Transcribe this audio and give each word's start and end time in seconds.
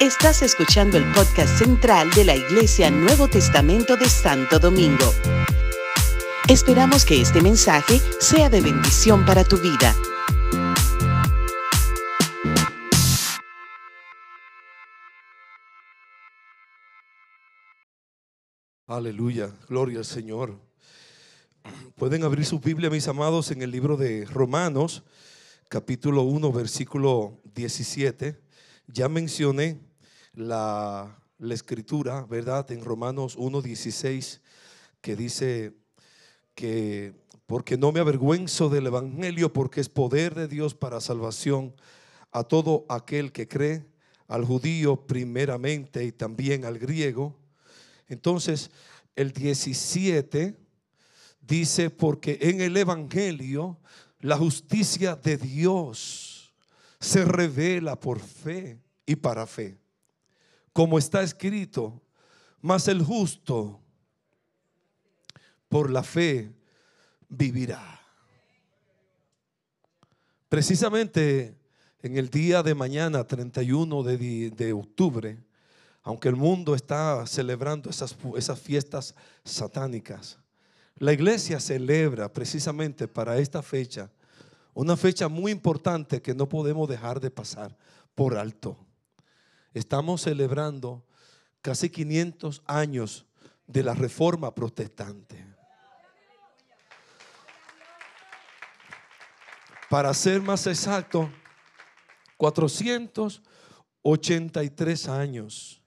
Estás 0.00 0.42
escuchando 0.42 0.98
el 0.98 1.04
podcast 1.12 1.58
central 1.58 2.10
de 2.10 2.24
la 2.24 2.36
Iglesia 2.36 2.90
Nuevo 2.90 3.28
Testamento 3.28 3.96
de 3.96 4.08
Santo 4.08 4.58
Domingo. 4.58 5.12
Esperamos 6.48 7.04
que 7.06 7.20
este 7.22 7.40
mensaje 7.40 8.00
sea 8.20 8.50
de 8.50 8.60
bendición 8.60 9.24
para 9.24 9.44
tu 9.44 9.56
vida. 9.56 9.96
Aleluya, 18.86 19.50
gloria 19.68 19.98
al 19.98 20.04
Señor. 20.04 20.60
Pueden 21.96 22.24
abrir 22.24 22.44
su 22.44 22.60
Biblia, 22.60 22.90
mis 22.90 23.08
amados, 23.08 23.50
en 23.50 23.62
el 23.62 23.70
libro 23.70 23.96
de 23.96 24.26
Romanos, 24.26 25.02
capítulo 25.70 26.24
1, 26.24 26.52
versículo 26.52 27.40
17. 27.54 28.43
Ya 28.86 29.08
mencioné 29.08 29.80
la, 30.34 31.18
escritura, 31.38 32.24
¿verdad? 32.24 32.70
En 32.70 32.84
Romanos 32.84 33.34
1, 33.36 33.62
16, 33.62 34.40
que 35.00 35.16
dice 35.16 35.74
que 36.54 37.14
porque 37.46 37.76
no 37.76 37.92
me 37.92 38.00
avergüenzo 38.00 38.68
del 38.68 38.86
Evangelio, 38.86 39.52
porque 39.52 39.80
es 39.80 39.88
poder 39.88 40.34
de 40.34 40.48
Dios 40.48 40.74
para 40.74 41.00
salvación 41.00 41.74
a 42.30 42.44
todo 42.44 42.86
aquel 42.88 43.32
que 43.32 43.48
cree, 43.48 43.84
al 44.26 44.44
judío 44.44 45.06
primeramente 45.06 46.04
y 46.04 46.12
también 46.12 46.64
al 46.64 46.78
griego. 46.78 47.38
Entonces, 48.08 48.70
el 49.16 49.32
17 49.32 50.56
dice, 51.40 51.90
porque 51.90 52.38
en 52.40 52.60
el 52.60 52.76
Evangelio 52.76 53.78
la 54.20 54.36
justicia 54.36 55.16
de 55.16 55.36
Dios 55.36 56.33
se 57.04 57.24
revela 57.24 58.00
por 58.00 58.18
fe 58.18 58.80
y 59.04 59.14
para 59.14 59.46
fe. 59.46 59.78
Como 60.72 60.98
está 60.98 61.22
escrito, 61.22 62.02
mas 62.60 62.88
el 62.88 63.02
justo 63.02 63.80
por 65.68 65.90
la 65.90 66.02
fe 66.02 66.50
vivirá. 67.28 68.00
Precisamente 70.48 71.56
en 72.00 72.16
el 72.16 72.30
día 72.30 72.62
de 72.62 72.74
mañana, 72.74 73.24
31 73.24 74.02
de, 74.02 74.50
de 74.50 74.72
octubre, 74.72 75.38
aunque 76.02 76.28
el 76.28 76.36
mundo 76.36 76.74
está 76.74 77.26
celebrando 77.26 77.90
esas, 77.90 78.16
esas 78.36 78.58
fiestas 78.58 79.14
satánicas, 79.44 80.38
la 80.96 81.12
iglesia 81.12 81.60
celebra 81.60 82.32
precisamente 82.32 83.08
para 83.08 83.38
esta 83.38 83.62
fecha 83.62 84.10
una 84.74 84.96
fecha 84.96 85.28
muy 85.28 85.52
importante 85.52 86.20
que 86.20 86.34
no 86.34 86.48
podemos 86.48 86.88
dejar 86.88 87.20
de 87.20 87.30
pasar 87.30 87.76
por 88.14 88.36
alto. 88.36 88.76
Estamos 89.72 90.22
celebrando 90.22 91.06
casi 91.62 91.88
500 91.88 92.62
años 92.66 93.24
de 93.66 93.82
la 93.82 93.94
reforma 93.94 94.54
protestante. 94.54 95.42
Para 99.88 100.12
ser 100.12 100.42
más 100.42 100.66
exacto, 100.66 101.30
483 102.36 105.08
años. 105.08 105.80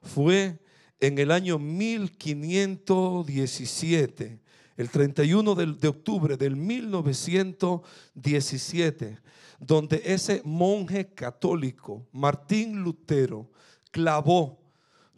Fue 0.00 0.58
en 1.00 1.18
el 1.18 1.30
año 1.30 1.58
1517, 1.58 4.40
el 4.76 4.90
31 4.90 5.54
de, 5.54 5.88
octubre 5.88 6.36
del 6.36 6.56
1917, 6.56 9.18
donde 9.58 10.02
ese 10.04 10.42
monje 10.44 11.14
católico, 11.14 12.06
Martín 12.12 12.82
Lutero, 12.82 13.50
clavó 13.90 14.60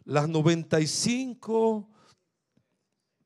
las 0.03 0.29
95 0.29 1.89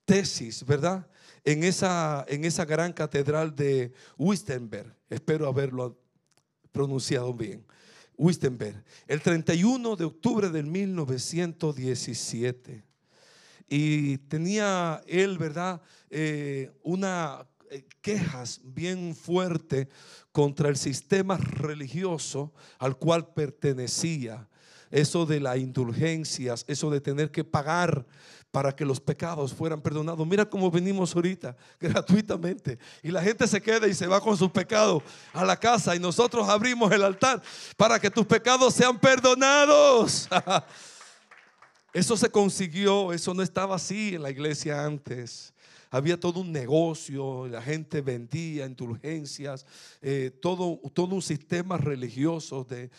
tesis, 0.05 0.65
¿verdad? 0.65 1.07
En 1.43 1.63
esa, 1.63 2.25
en 2.27 2.45
esa 2.45 2.65
gran 2.65 2.93
catedral 2.93 3.55
de 3.55 3.91
Wittenberg. 4.17 4.95
Espero 5.09 5.47
haberlo 5.47 5.99
pronunciado 6.71 7.33
bien. 7.33 7.65
Wittenberg, 8.17 8.83
el 9.07 9.21
31 9.21 9.95
de 9.95 10.05
octubre 10.05 10.49
del 10.49 10.65
1917. 10.65 12.88
Y 13.69 14.17
tenía 14.17 15.01
él, 15.07 15.37
¿verdad? 15.37 15.81
Eh, 16.09 16.71
una 16.81 17.45
eh, 17.69 17.85
quejas 18.01 18.61
bien 18.63 19.15
fuerte 19.15 19.89
contra 20.31 20.69
el 20.69 20.77
sistema 20.77 21.37
religioso 21.37 22.51
al 22.79 22.97
cual 22.97 23.27
pertenecía. 23.33 24.47
Eso 24.89 25.27
de 25.27 25.39
las 25.39 25.57
indulgencias, 25.57 26.65
eso 26.67 26.89
de 26.89 26.99
tener 26.99 27.29
que 27.29 27.43
pagar 27.43 28.07
para 28.51 28.75
que 28.75 28.85
los 28.85 28.99
pecados 28.99 29.53
fueran 29.53 29.81
perdonados. 29.81 30.25
Mira 30.25 30.49
cómo 30.49 30.71
venimos 30.71 31.15
ahorita, 31.15 31.55
gratuitamente. 31.79 32.79
Y 33.03 33.11
la 33.11 33.21
gente 33.21 33.47
se 33.47 33.61
queda 33.61 33.87
y 33.87 33.93
se 33.93 34.07
va 34.07 34.19
con 34.19 34.35
sus 34.35 34.49
pecados 34.49 35.03
a 35.31 35.45
la 35.45 35.55
casa 35.55 35.95
y 35.95 35.99
nosotros 35.99 36.49
abrimos 36.49 36.91
el 36.91 37.03
altar 37.03 37.41
para 37.77 37.99
que 37.99 38.09
tus 38.09 38.25
pecados 38.25 38.73
sean 38.73 38.99
perdonados. 38.99 40.27
Eso 41.93 42.15
se 42.15 42.29
consiguió, 42.29 43.13
eso 43.13 43.33
no 43.33 43.41
estaba 43.41 43.75
así 43.75 44.15
en 44.15 44.23
la 44.23 44.29
iglesia 44.29 44.85
antes 44.85 45.53
había 45.91 46.19
todo 46.19 46.41
un 46.41 46.51
negocio, 46.51 47.47
la 47.47 47.61
gente 47.61 48.01
vendía 48.01 48.65
indulgencias, 48.65 49.65
eh, 50.01 50.31
todo, 50.41 50.79
todo 50.93 51.15
un 51.15 51.21
sistema 51.21 51.77
religioso 51.77 52.63
de, 52.63 52.91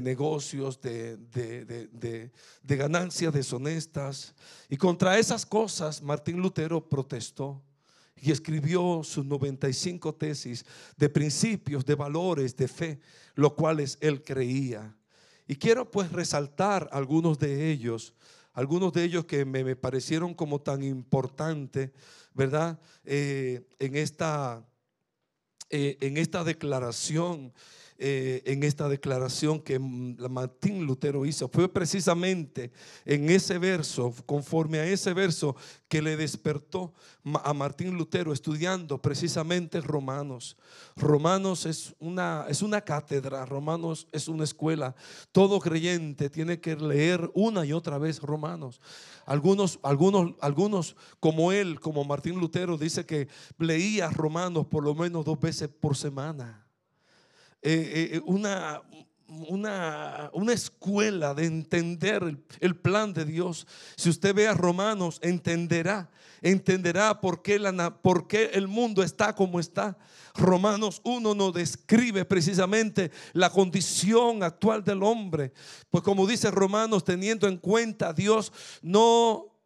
negocios, 0.00 0.80
de, 0.80 1.18
de 2.62 2.76
ganancias 2.76 3.34
deshonestas. 3.34 4.34
Y 4.68 4.76
contra 4.76 5.18
esas 5.18 5.44
cosas 5.44 6.00
Martín 6.02 6.38
Lutero 6.38 6.88
protestó 6.88 7.62
y 8.16 8.32
escribió 8.32 9.02
sus 9.04 9.24
95 9.24 10.14
tesis 10.14 10.64
de 10.96 11.08
principios, 11.08 11.84
de 11.84 11.94
valores, 11.94 12.56
de 12.56 12.66
fe, 12.66 12.98
los 13.34 13.52
cuales 13.52 13.98
él 14.00 14.22
creía. 14.22 14.94
Y 15.46 15.56
quiero 15.56 15.90
pues 15.90 16.10
resaltar 16.12 16.88
algunos 16.92 17.38
de 17.38 17.70
ellos, 17.70 18.14
algunos 18.58 18.92
de 18.92 19.04
ellos 19.04 19.24
que 19.24 19.44
me, 19.44 19.76
parecieron 19.76 20.34
como 20.34 20.60
tan 20.60 20.82
importantes 20.82 21.92
¿verdad? 22.34 22.80
Eh, 23.04 23.68
en, 23.78 23.94
esta, 23.94 24.66
eh, 25.70 25.96
en 26.00 26.16
esta 26.16 26.42
declaración 26.42 27.52
eh, 28.00 28.42
en 28.44 28.62
esta 28.62 28.88
declaración 28.88 29.58
que 29.60 29.80
Martín 29.80 30.86
Lutero 30.86 31.26
hizo. 31.26 31.48
Fue 31.48 31.68
precisamente 31.68 32.70
en 33.04 33.28
ese 33.28 33.58
verso, 33.58 34.14
conforme 34.24 34.78
a 34.78 34.86
ese 34.86 35.12
verso, 35.14 35.56
que 35.88 36.00
le 36.00 36.16
despertó 36.16 36.94
a 37.42 37.52
Martín 37.52 37.98
Lutero 37.98 38.32
estudiando 38.32 39.02
precisamente 39.02 39.80
Romanos. 39.80 40.56
Romanos 40.94 41.66
es 41.66 41.96
una, 41.98 42.46
es 42.48 42.62
una 42.62 42.82
cátedra, 42.82 43.44
Romanos 43.44 44.06
es 44.12 44.28
una 44.28 44.44
escuela. 44.44 44.94
Todo 45.32 45.58
creyente 45.58 46.30
tiene 46.30 46.60
que 46.60 46.76
leer 46.76 47.28
una 47.34 47.66
y 47.66 47.72
otra 47.72 47.98
vez 47.98 48.20
Romanos. 48.20 48.80
Algunos, 49.26 49.80
algunos, 49.82 50.36
algunos 50.40 50.94
como 51.18 51.50
él, 51.50 51.80
como 51.80 52.04
Martín 52.04 52.38
Lutero, 52.38 52.78
dice 52.78 53.04
que 53.04 53.26
leía 53.58 54.08
Romanos 54.10 54.66
por 54.66 54.84
lo 54.84 54.94
menos 54.94 55.24
dos 55.24 55.40
veces 55.40 55.68
por 55.68 55.96
semana. 55.96 56.67
Eh, 57.62 58.10
eh, 58.12 58.20
una, 58.24 58.82
una, 59.48 60.30
una, 60.32 60.52
escuela 60.52 61.34
de 61.34 61.46
entender 61.46 62.22
el, 62.60 62.76
plan 62.76 63.12
de 63.12 63.24
Dios. 63.24 63.66
Si 63.96 64.08
usted 64.08 64.34
ve 64.34 64.46
a 64.46 64.54
Romanos, 64.54 65.18
entenderá, 65.22 66.08
entenderá 66.40 67.20
por 67.20 67.42
qué, 67.42 67.58
la, 67.58 67.98
por 68.00 68.28
qué 68.28 68.50
el 68.54 68.68
mundo 68.68 69.02
está 69.02 69.34
como 69.34 69.58
está. 69.58 69.98
Romanos 70.34 71.00
1 71.04 71.34
nos 71.34 71.52
describe 71.52 72.24
precisamente 72.24 73.10
la 73.32 73.50
condición 73.50 74.44
actual 74.44 74.84
del 74.84 75.02
hombre. 75.02 75.52
Pues 75.90 76.04
como 76.04 76.26
dice 76.26 76.50
Romanos, 76.50 77.04
teniendo 77.04 77.48
en 77.48 77.56
cuenta 77.56 78.12
Dios 78.12 78.52
no 78.82 79.57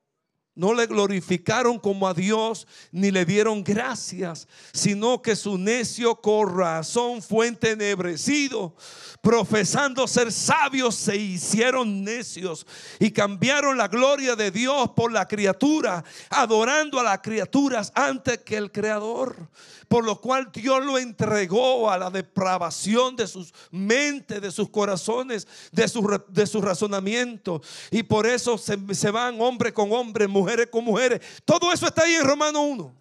no 0.54 0.74
le 0.74 0.86
glorificaron 0.86 1.78
como 1.78 2.06
a 2.06 2.14
Dios 2.14 2.66
ni 2.90 3.10
le 3.10 3.24
dieron 3.24 3.64
gracias, 3.64 4.46
sino 4.72 5.22
que 5.22 5.34
su 5.34 5.56
necio 5.56 6.16
corazón 6.16 7.22
fue 7.22 7.46
entenebrecido. 7.46 8.74
Profesando 9.22 10.06
ser 10.06 10.32
sabios, 10.32 10.96
se 10.96 11.16
hicieron 11.16 12.04
necios 12.04 12.66
y 12.98 13.10
cambiaron 13.12 13.78
la 13.78 13.88
gloria 13.88 14.36
de 14.36 14.50
Dios 14.50 14.90
por 14.90 15.12
la 15.12 15.26
criatura, 15.26 16.04
adorando 16.28 17.00
a 17.00 17.04
las 17.04 17.20
criaturas 17.20 17.92
antes 17.94 18.38
que 18.38 18.56
el 18.56 18.70
Creador 18.70 19.48
por 19.92 20.06
lo 20.06 20.18
cual 20.22 20.50
Dios 20.50 20.82
lo 20.82 20.96
entregó 20.96 21.90
a 21.90 21.98
la 21.98 22.08
depravación 22.08 23.14
de 23.14 23.26
sus 23.26 23.52
mentes, 23.70 24.40
de 24.40 24.50
sus 24.50 24.70
corazones, 24.70 25.46
de 25.70 25.86
su, 25.86 26.00
de 26.30 26.46
razonamiento. 26.62 27.60
Y 27.90 28.02
por 28.02 28.26
eso 28.26 28.56
se, 28.56 28.78
se 28.94 29.10
van 29.10 29.38
hombre 29.38 29.74
con 29.74 29.92
hombre, 29.92 30.26
mujeres 30.42 30.66
con 30.70 30.84
mujeres. 30.84 31.20
Todo 31.44 31.72
eso 31.72 31.86
está 31.86 32.02
ahí 32.02 32.14
en 32.14 32.24
Romano 32.24 32.62
1. 32.62 32.96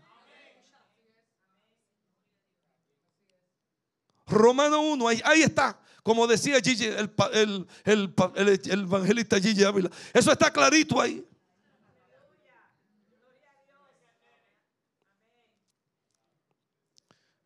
Romano 4.28 4.82
1, 4.82 5.08
ahí, 5.08 5.22
ahí 5.26 5.42
está. 5.42 5.78
Como 6.04 6.26
decía 6.26 6.60
Gigi, 6.62 6.86
el, 6.86 7.12
el, 7.34 7.68
el, 7.86 8.48
el 8.66 8.82
evangelista 8.82 9.40
Gigi 9.40 9.64
Ávila. 9.64 9.90
Eso 10.14 10.32
está 10.32 10.52
clarito 10.52 11.00
ahí. 11.00 11.24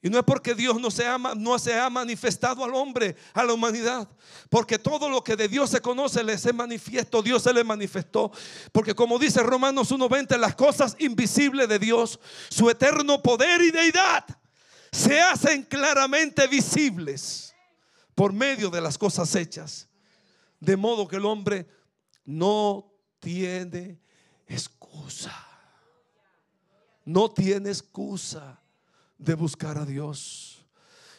Y 0.05 0.09
no 0.11 0.19
es 0.19 0.23
porque 0.23 0.53
Dios 0.53 0.79
no 0.79 0.91
se, 0.91 1.07
ha, 1.07 1.17
no 1.17 1.57
se 1.57 1.73
ha 1.73 1.89
manifestado 1.89 2.63
al 2.63 2.75
hombre, 2.75 3.15
a 3.33 3.43
la 3.43 3.53
humanidad. 3.53 4.07
Porque 4.51 4.77
todo 4.77 5.09
lo 5.09 5.23
que 5.23 5.35
de 5.35 5.47
Dios 5.47 5.71
se 5.71 5.81
conoce 5.81 6.23
les 6.23 6.45
es 6.45 6.53
manifiesto. 6.53 7.23
Dios 7.23 7.41
se 7.41 7.51
le 7.51 7.63
manifestó. 7.63 8.31
Porque 8.71 8.93
como 8.93 9.17
dice 9.17 9.41
Romanos 9.41 9.91
1.20, 9.91 10.37
las 10.37 10.53
cosas 10.53 10.95
invisibles 10.99 11.67
de 11.67 11.79
Dios, 11.79 12.19
su 12.49 12.69
eterno 12.69 13.19
poder 13.23 13.59
y 13.63 13.71
deidad, 13.71 14.25
se 14.91 15.19
hacen 15.19 15.63
claramente 15.63 16.45
visibles 16.45 17.55
por 18.13 18.31
medio 18.31 18.69
de 18.69 18.81
las 18.81 18.99
cosas 18.99 19.33
hechas. 19.33 19.89
De 20.59 20.77
modo 20.77 21.07
que 21.07 21.15
el 21.15 21.25
hombre 21.25 21.67
no 22.25 22.93
tiene 23.19 23.99
excusa. 24.45 25.35
No 27.05 27.31
tiene 27.31 27.69
excusa 27.69 28.61
de 29.17 29.33
buscar 29.33 29.77
a 29.77 29.85
Dios. 29.85 30.55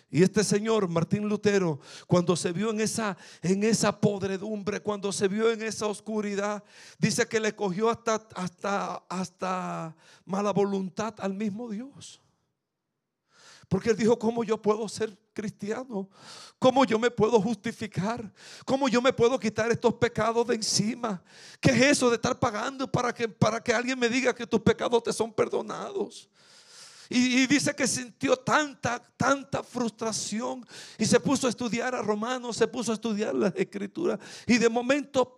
Y 0.09 0.23
este 0.23 0.45
señor, 0.45 0.89
Martín 0.89 1.29
Lutero, 1.29 1.81
cuando 2.07 2.37
se 2.37 2.53
vio 2.53 2.71
en 2.71 2.81
esa, 2.81 3.17
en 3.43 3.65
esa 3.65 4.01
podredumbre, 4.01 4.81
cuando 4.81 5.13
se 5.13 5.27
vio 5.27 5.51
en 5.51 5.63
esa 5.63 5.87
oscuridad, 5.87 6.63
dice 6.99 7.27
que 7.27 7.41
le 7.41 7.55
cogió 7.57 7.91
hasta, 7.91 8.27
hasta, 8.35 9.03
hasta 9.09 9.97
mala 10.25 10.53
voluntad 10.53 11.15
al 11.19 11.35
mismo 11.35 11.69
Dios. 11.69 12.21
Porque 13.69 13.91
él 13.91 13.97
dijo, 13.97 14.17
¿cómo 14.17 14.45
yo 14.45 14.63
puedo 14.63 14.89
ser 14.89 15.19
cristiano? 15.33 16.09
¿Cómo 16.59 16.85
yo 16.85 17.01
me 17.01 17.11
puedo 17.11 17.41
justificar? 17.41 18.33
¿Cómo 18.65 18.89
yo 18.89 19.03
me 19.03 19.13
puedo 19.13 19.39
quitar 19.41 19.73
estos 19.73 19.95
pecados 19.95 20.47
de 20.47 20.55
encima? 20.55 21.21
¿Qué 21.61 21.71
es 21.71 21.83
eso 21.83 22.09
de 22.09 22.15
estar 22.15 22.39
pagando 22.39 22.91
para 22.91 23.13
que, 23.13 23.29
para 23.29 23.61
que 23.61 23.75
alguien 23.75 23.99
me 23.99 24.09
diga 24.09 24.33
que 24.33 24.47
tus 24.47 24.61
pecados 24.61 25.03
te 25.03 25.13
son 25.13 25.33
perdonados? 25.33 26.31
Y, 27.09 27.47
dice 27.47 27.75
que 27.75 27.87
sintió 27.87 28.37
tanta, 28.37 29.01
tanta 29.17 29.63
frustración 29.63 30.67
y 30.99 31.07
se 31.07 31.21
puso 31.21 31.47
a 31.47 31.51
estudiar 31.51 31.95
a 31.95 32.03
Romanos, 32.03 32.57
se 32.57 32.67
puso 32.67 32.91
a 32.91 32.95
estudiar 32.95 33.35
la 33.35 33.49
escritura 33.49 34.19
y 34.47 34.59
de 34.59 34.69
momento 34.69 35.35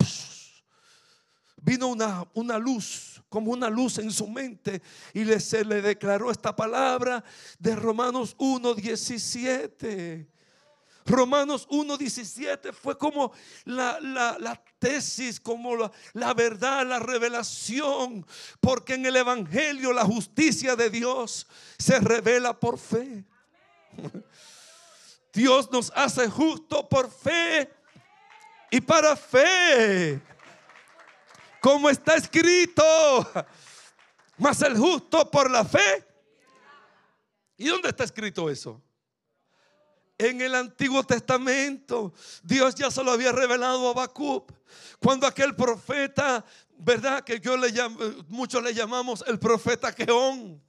vino 1.61 1.89
una, 1.89 2.27
una 2.35 2.59
luz, 2.59 3.23
como 3.29 3.51
una 3.51 3.69
luz 3.69 3.99
en 3.99 4.11
su 4.11 4.29
mente 4.29 4.81
y 5.13 5.25
le, 5.25 5.41
se 5.41 5.65
le 5.65 5.83
declaró 5.83 6.31
esta 6.31 6.57
palabra 6.57 7.23
de 7.59 7.77
Romanos 7.77 8.37
1.17. 8.39 10.38
Romanos 11.09 11.67
1.17 11.69 12.73
fue 12.73 12.97
como 12.97 13.33
la, 13.65 14.63
tesis, 14.79 15.41
como 15.41 15.91
la, 16.13 16.35
verdad, 16.35 16.87
la 16.87 16.99
revelación, 16.99 18.27
porque 18.61 18.95
en 18.95 19.07
el 19.07 19.17
Evangelio 19.17 19.93
la 19.93 20.05
justicia 20.05 20.77
de 20.77 20.91
Dios 20.91 21.47
se 21.79 21.99
revela 21.99 22.59
por 22.59 22.79
fe. 22.79 23.25
Dios 25.33 25.71
nos 25.71 25.93
hace 25.95 26.29
justo 26.29 26.89
por 26.89 27.11
fe 27.11 27.71
y 28.71 28.81
para 28.81 29.17
fe. 29.17 30.21
Como 31.61 31.91
está 31.91 32.15
escrito, 32.15 32.85
mas 34.37 34.63
el 34.63 34.77
justo 34.77 35.31
por 35.31 35.51
la 35.51 35.65
fe. 35.65 36.05
¿Y 37.57 37.67
dónde 37.67 37.89
está 37.89 38.05
escrito 38.05 38.49
eso? 38.49 38.81
En 40.19 40.41
el 40.41 40.55
Antiguo 40.55 41.05
Testamento, 41.05 42.13
Dios 42.43 42.75
ya 42.75 42.91
se 42.91 43.03
lo 43.05 43.13
había 43.13 43.33
revelado 43.33 43.87
a 43.87 43.91
Habacuc. 43.93 44.53
Cuando 44.99 45.27
aquel 45.27 45.55
profeta, 45.55 46.45
¿verdad? 46.77 47.23
Que 47.23 47.39
yo 47.39 47.57
le 47.57 47.71
llamo, 47.71 47.99
muchos 48.29 48.63
le 48.63 48.75
llamamos 48.75 49.25
el 49.27 49.39
profeta 49.39 49.95
Queón 49.95 50.61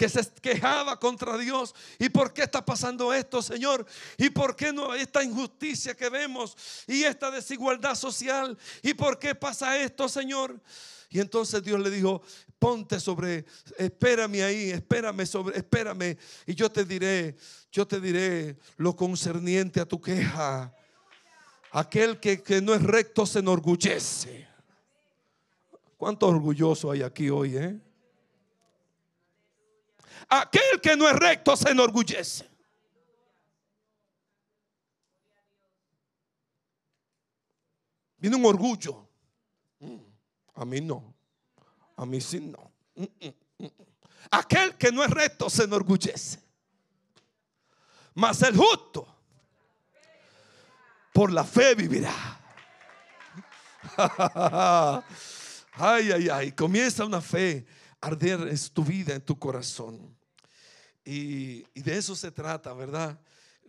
que 0.00 0.08
se 0.08 0.26
quejaba 0.40 0.98
contra 0.98 1.36
Dios. 1.36 1.74
¿Y 1.98 2.08
por 2.08 2.32
qué 2.32 2.44
está 2.44 2.64
pasando 2.64 3.12
esto, 3.12 3.42
Señor? 3.42 3.84
¿Y 4.16 4.30
por 4.30 4.56
qué 4.56 4.72
no 4.72 4.94
esta 4.94 5.22
injusticia 5.22 5.94
que 5.94 6.08
vemos 6.08 6.56
y 6.86 7.02
esta 7.02 7.30
desigualdad 7.30 7.94
social? 7.94 8.56
¿Y 8.82 8.94
por 8.94 9.18
qué 9.18 9.34
pasa 9.34 9.76
esto, 9.76 10.08
Señor? 10.08 10.58
Y 11.10 11.20
entonces 11.20 11.62
Dios 11.62 11.78
le 11.80 11.90
dijo, 11.90 12.22
ponte 12.58 12.98
sobre, 12.98 13.44
espérame 13.76 14.42
ahí, 14.42 14.70
espérame 14.70 15.26
sobre, 15.26 15.58
espérame 15.58 16.16
y 16.46 16.54
yo 16.54 16.72
te 16.72 16.86
diré 16.86 17.36
yo 17.70 17.86
te 17.86 18.00
diré 18.00 18.56
lo 18.78 18.96
concerniente 18.96 19.80
a 19.80 19.84
tu 19.84 20.00
queja. 20.00 20.74
Aquel 21.72 22.18
que, 22.18 22.42
no 22.62 22.72
es 22.72 22.82
recto 22.82 23.26
se 23.26 23.40
enorgullece. 23.40 24.48
¿Cuánto 25.98 26.26
orgulloso 26.26 26.90
hay 26.90 27.02
aquí 27.02 27.28
hoy? 27.28 27.58
Eh? 27.58 27.78
Aquel 30.30 30.80
que 30.80 30.96
no 30.96 31.08
es 31.08 31.16
recto 31.16 31.56
se 31.56 31.70
enorgullece. 31.70 32.48
Viene 38.16 38.36
un 38.36 38.44
orgullo. 38.44 39.08
Mm, 39.80 39.96
a 40.54 40.64
mí 40.64 40.80
no. 40.80 41.14
A 41.96 42.06
mí 42.06 42.20
sí 42.20 42.38
no. 42.38 42.70
Mm, 42.94 43.26
mm, 43.58 43.66
Aquel 44.30 44.76
que 44.76 44.92
no 44.92 45.02
es 45.02 45.10
recto 45.10 45.50
se 45.50 45.64
enorgullece. 45.64 46.38
Mas 48.14 48.40
el 48.42 48.56
justo 48.56 49.08
por 51.12 51.32
la 51.32 51.42
fe 51.42 51.74
vivirá. 51.74 52.14
ay, 55.72 56.12
ay, 56.12 56.28
ay. 56.28 56.52
Comienza 56.52 57.04
una 57.04 57.20
fe 57.20 57.66
arder 58.00 58.46
en 58.48 58.68
tu 58.72 58.84
vida, 58.84 59.14
en 59.14 59.22
tu 59.22 59.36
corazón. 59.36 60.19
Y, 61.04 61.62
de 61.80 61.96
eso 61.96 62.14
se 62.14 62.30
trata, 62.30 62.72
¿verdad? 62.72 63.20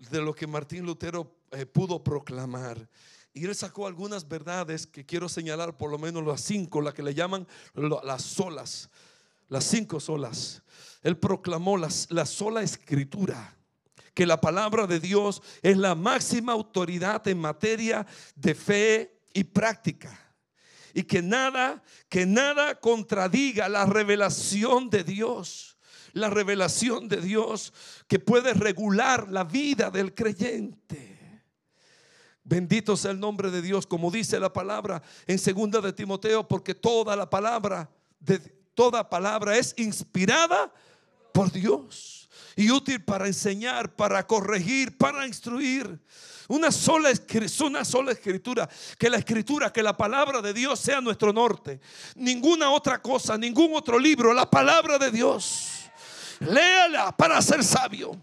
De 0.10 0.22
lo 0.22 0.34
que 0.34 0.48
Martín 0.48 0.86
Lutero 0.86 1.36
eh, 1.52 1.66
pudo 1.66 2.04
proclamar. 2.04 2.90
Y 3.34 3.46
él 3.46 3.56
sacó 3.56 3.88
algunas 3.88 4.28
verdades 4.28 4.86
que 4.86 5.06
quiero 5.06 5.30
señalar, 5.30 5.78
por 5.78 5.90
lo 5.90 5.98
menos 5.98 6.26
las 6.26 6.42
cinco, 6.42 6.82
las 6.82 6.94
que 6.94 7.04
le 7.04 7.14
llaman 7.14 7.48
las 7.74 8.24
solas, 8.24 8.90
las 9.48 9.64
cinco 9.64 10.00
solas. 10.00 10.62
Él 11.02 11.18
proclamó 11.18 11.78
la 11.78 12.26
sola 12.26 12.62
escritura 12.62 13.58
que 14.14 14.26
la 14.26 14.42
palabra 14.42 14.88
de 14.88 15.00
Dios 15.00 15.42
es 15.62 15.78
la 15.78 15.96
máxima 15.96 16.54
autoridad 16.54 17.26
en 17.28 17.40
materia 17.40 18.06
de 18.36 18.56
fe 18.56 19.22
y 19.34 19.44
práctica. 19.44 20.18
Y 20.94 21.04
que 21.04 21.22
nada, 21.22 21.82
que 22.10 22.26
nada 22.26 22.80
contradiga 22.80 23.70
la 23.70 23.86
revelación 23.86 24.90
de 24.90 25.04
Dios. 25.04 25.71
La 26.14 26.30
revelación 26.30 27.08
de 27.08 27.22
Dios 27.22 27.74
que 28.08 28.20
puede 28.20 28.54
regular 28.54 29.30
la 29.30 29.44
vida 29.44 29.90
del 29.90 30.14
creyente. 30.14 31.12
Bendito 32.44 32.98
sea 32.98 33.12
el 33.12 33.20
nombre 33.20 33.52
de 33.52 33.62
Dios, 33.62 33.86
como 33.86 34.12
dice 34.12 34.40
la 34.40 34.52
palabra 34.52 35.02
en 35.28 35.40
segunda 35.40 35.80
de 35.80 35.94
Timoteo, 35.94 36.48
porque 36.48 36.76
toda 36.76 37.16
la 37.16 37.30
palabra 37.30 37.90
de 38.20 38.40
toda 38.74 39.10
palabra 39.10 39.58
es 39.58 39.74
inspirada 39.78 40.74
por 41.34 41.52
Dios 41.52 42.30
y 42.56 42.70
útil 42.72 43.04
para 43.04 43.28
enseñar, 43.28 43.96
para 43.96 44.26
corregir, 44.26 44.98
para 44.98 45.28
instruir. 45.28 46.00
Una 46.48 46.72
sola, 46.72 47.12
una 47.64 47.86
sola 47.86 48.12
escritura, 48.12 48.70
que 48.98 49.10
la 49.10 49.18
escritura, 49.18 49.72
que 49.72 49.82
la 49.82 49.96
palabra 49.96 50.42
de 50.42 50.54
Dios 50.54 50.80
sea 50.80 51.00
nuestro 51.00 51.32
norte. 51.32 51.80
Ninguna 52.16 52.72
otra 52.72 53.02
cosa, 53.02 53.38
ningún 53.38 53.72
otro 53.74 53.98
libro, 53.98 54.34
la 54.34 54.50
palabra 54.50 54.98
de 54.98 55.12
Dios. 55.12 55.71
Léala 56.42 57.16
para 57.16 57.40
ser 57.42 57.64
sabio. 57.64 58.20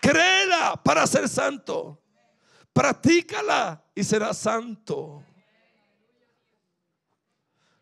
Créela 0.00 0.76
para 0.76 1.06
ser 1.06 1.28
santo. 1.28 2.00
Practícala 2.72 3.84
y 3.94 4.04
será 4.04 4.32
santo. 4.32 5.24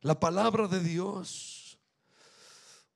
La 0.00 0.18
palabra 0.18 0.66
de 0.66 0.80
Dios. 0.80 1.78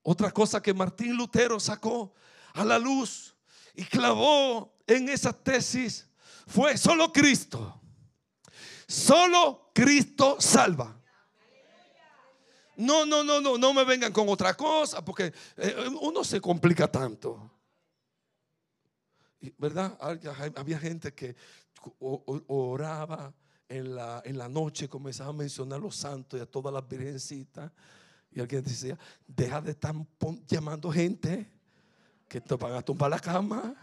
Otra 0.02 0.30
cosa 0.30 0.62
que 0.62 0.72
Martín 0.72 1.16
Lutero 1.16 1.60
sacó 1.60 2.14
a 2.54 2.64
la 2.64 2.78
luz 2.78 3.34
y 3.74 3.84
clavó 3.84 4.74
en 4.86 5.08
esa 5.10 5.32
tesis 5.32 6.08
fue 6.46 6.78
solo 6.78 7.12
Cristo. 7.12 7.80
Solo 8.86 9.70
Cristo 9.74 10.36
salva. 10.40 10.98
No, 12.76 13.04
no, 13.06 13.22
no, 13.22 13.40
no, 13.40 13.56
no 13.56 13.72
me 13.72 13.84
vengan 13.84 14.12
con 14.12 14.28
otra 14.28 14.54
cosa 14.54 15.04
porque 15.04 15.32
eh, 15.56 15.88
uno 16.00 16.24
se 16.24 16.40
complica 16.40 16.90
tanto. 16.90 17.50
¿Verdad? 19.58 19.98
Había 20.56 20.78
gente 20.78 21.12
que 21.12 21.36
oraba 22.48 23.32
en 23.68 23.94
la, 23.94 24.22
en 24.24 24.38
la 24.38 24.48
noche, 24.48 24.88
comenzaba 24.88 25.30
a 25.30 25.34
mencionar 25.34 25.78
a 25.78 25.82
los 25.82 25.96
santos 25.96 26.38
y 26.38 26.42
a 26.42 26.46
todas 26.46 26.72
las 26.72 26.88
virgencitas. 26.88 27.70
Y 28.30 28.40
alguien 28.40 28.64
decía, 28.64 28.98
deja 29.26 29.60
de 29.60 29.72
estar 29.72 29.94
llamando 30.46 30.90
gente 30.90 31.50
que 32.26 32.40
te 32.40 32.54
van 32.56 32.72
a 32.72 32.82
tumbar 32.82 33.10
la 33.10 33.20
cama. 33.20 33.76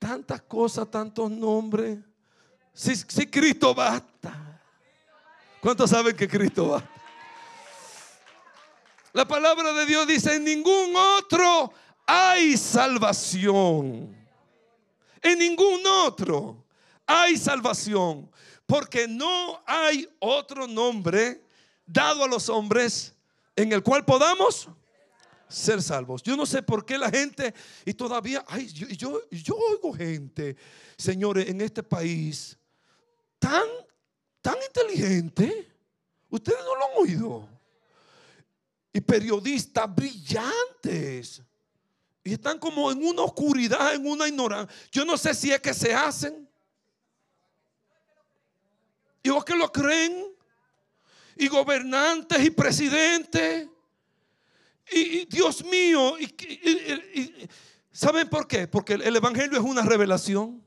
tantas 0.00 0.40
cosas, 0.42 0.90
tantos 0.90 1.30
nombres. 1.30 1.98
Si, 2.72 2.96
si 2.96 3.26
Cristo 3.26 3.72
basta. 3.72 4.29
¿Cuántos 5.60 5.90
saben 5.90 6.16
que 6.16 6.26
Cristo 6.26 6.68
basta? 6.68 6.90
La 9.12 9.26
palabra 9.26 9.72
de 9.72 9.86
Dios 9.86 10.06
dice, 10.06 10.36
en 10.36 10.44
ningún 10.44 10.94
otro 10.96 11.72
hay 12.06 12.56
salvación. 12.56 14.16
En 15.20 15.38
ningún 15.38 15.86
otro 15.86 16.64
hay 17.06 17.36
salvación. 17.36 18.30
Porque 18.66 19.06
no 19.06 19.62
hay 19.66 20.08
otro 20.20 20.66
nombre 20.66 21.44
dado 21.84 22.24
a 22.24 22.28
los 22.28 22.48
hombres 22.48 23.14
en 23.54 23.72
el 23.72 23.82
cual 23.82 24.04
podamos 24.04 24.68
ser 25.48 25.82
salvos. 25.82 26.22
Yo 26.22 26.36
no 26.36 26.46
sé 26.46 26.62
por 26.62 26.86
qué 26.86 26.96
la 26.96 27.10
gente, 27.10 27.52
y 27.84 27.92
todavía, 27.92 28.44
ay, 28.46 28.68
yo, 28.68 28.86
yo, 28.88 29.28
yo 29.30 29.56
oigo 29.56 29.92
gente, 29.92 30.56
señores, 30.96 31.48
en 31.48 31.60
este 31.60 31.82
país, 31.82 32.56
tan, 33.40 33.66
tan 34.40 34.56
inteligente. 34.66 35.68
Ustedes 36.28 36.58
no 36.64 36.76
lo 36.76 36.84
han 36.84 36.90
oído. 36.96 37.48
Y 38.92 39.00
periodistas 39.00 39.94
brillantes. 39.94 41.42
Y 42.22 42.32
están 42.34 42.58
como 42.58 42.90
en 42.90 43.04
una 43.04 43.22
oscuridad, 43.22 43.94
en 43.94 44.06
una 44.06 44.28
ignorancia. 44.28 44.74
Yo 44.90 45.04
no 45.04 45.16
sé 45.16 45.34
si 45.34 45.52
es 45.52 45.60
que 45.60 45.74
se 45.74 45.94
hacen. 45.94 46.48
Y 49.22 49.30
vos 49.30 49.44
que 49.44 49.54
lo 49.54 49.70
creen. 49.70 50.26
Y 51.36 51.48
gobernantes 51.48 52.44
y 52.44 52.50
presidentes. 52.50 53.68
Y, 54.92 55.24
Dios 55.26 55.64
mío. 55.64 56.16
¿Saben 57.92 58.28
por 58.28 58.46
qué? 58.46 58.68
Porque 58.68 58.94
el 58.94 59.16
Evangelio 59.16 59.58
es 59.58 59.64
una 59.64 59.82
revelación. 59.82 60.64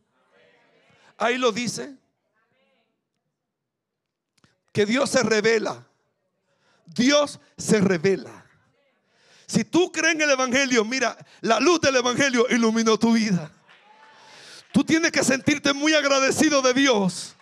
Ahí 1.17 1.37
lo 1.37 1.51
dice. 1.51 1.95
Que 4.73 4.85
Dios 4.85 5.11
se 5.11 5.23
revela. 5.23 5.87
Dios 6.85 7.39
se 7.57 7.79
revela. 7.79 8.45
Si 9.45 9.63
tú 9.63 9.91
crees 9.91 10.15
en 10.15 10.21
el 10.21 10.31
Evangelio, 10.31 10.83
mira, 10.83 11.15
la 11.41 11.59
luz 11.59 11.79
del 11.79 11.95
Evangelio 11.95 12.47
iluminó 12.49 12.97
tu 12.97 13.13
vida. 13.13 13.51
Tú 14.71 14.83
tienes 14.83 15.11
que 15.11 15.23
sentirte 15.23 15.73
muy 15.73 15.93
agradecido 15.93 16.61
de 16.63 16.73
Dios. 16.73 17.35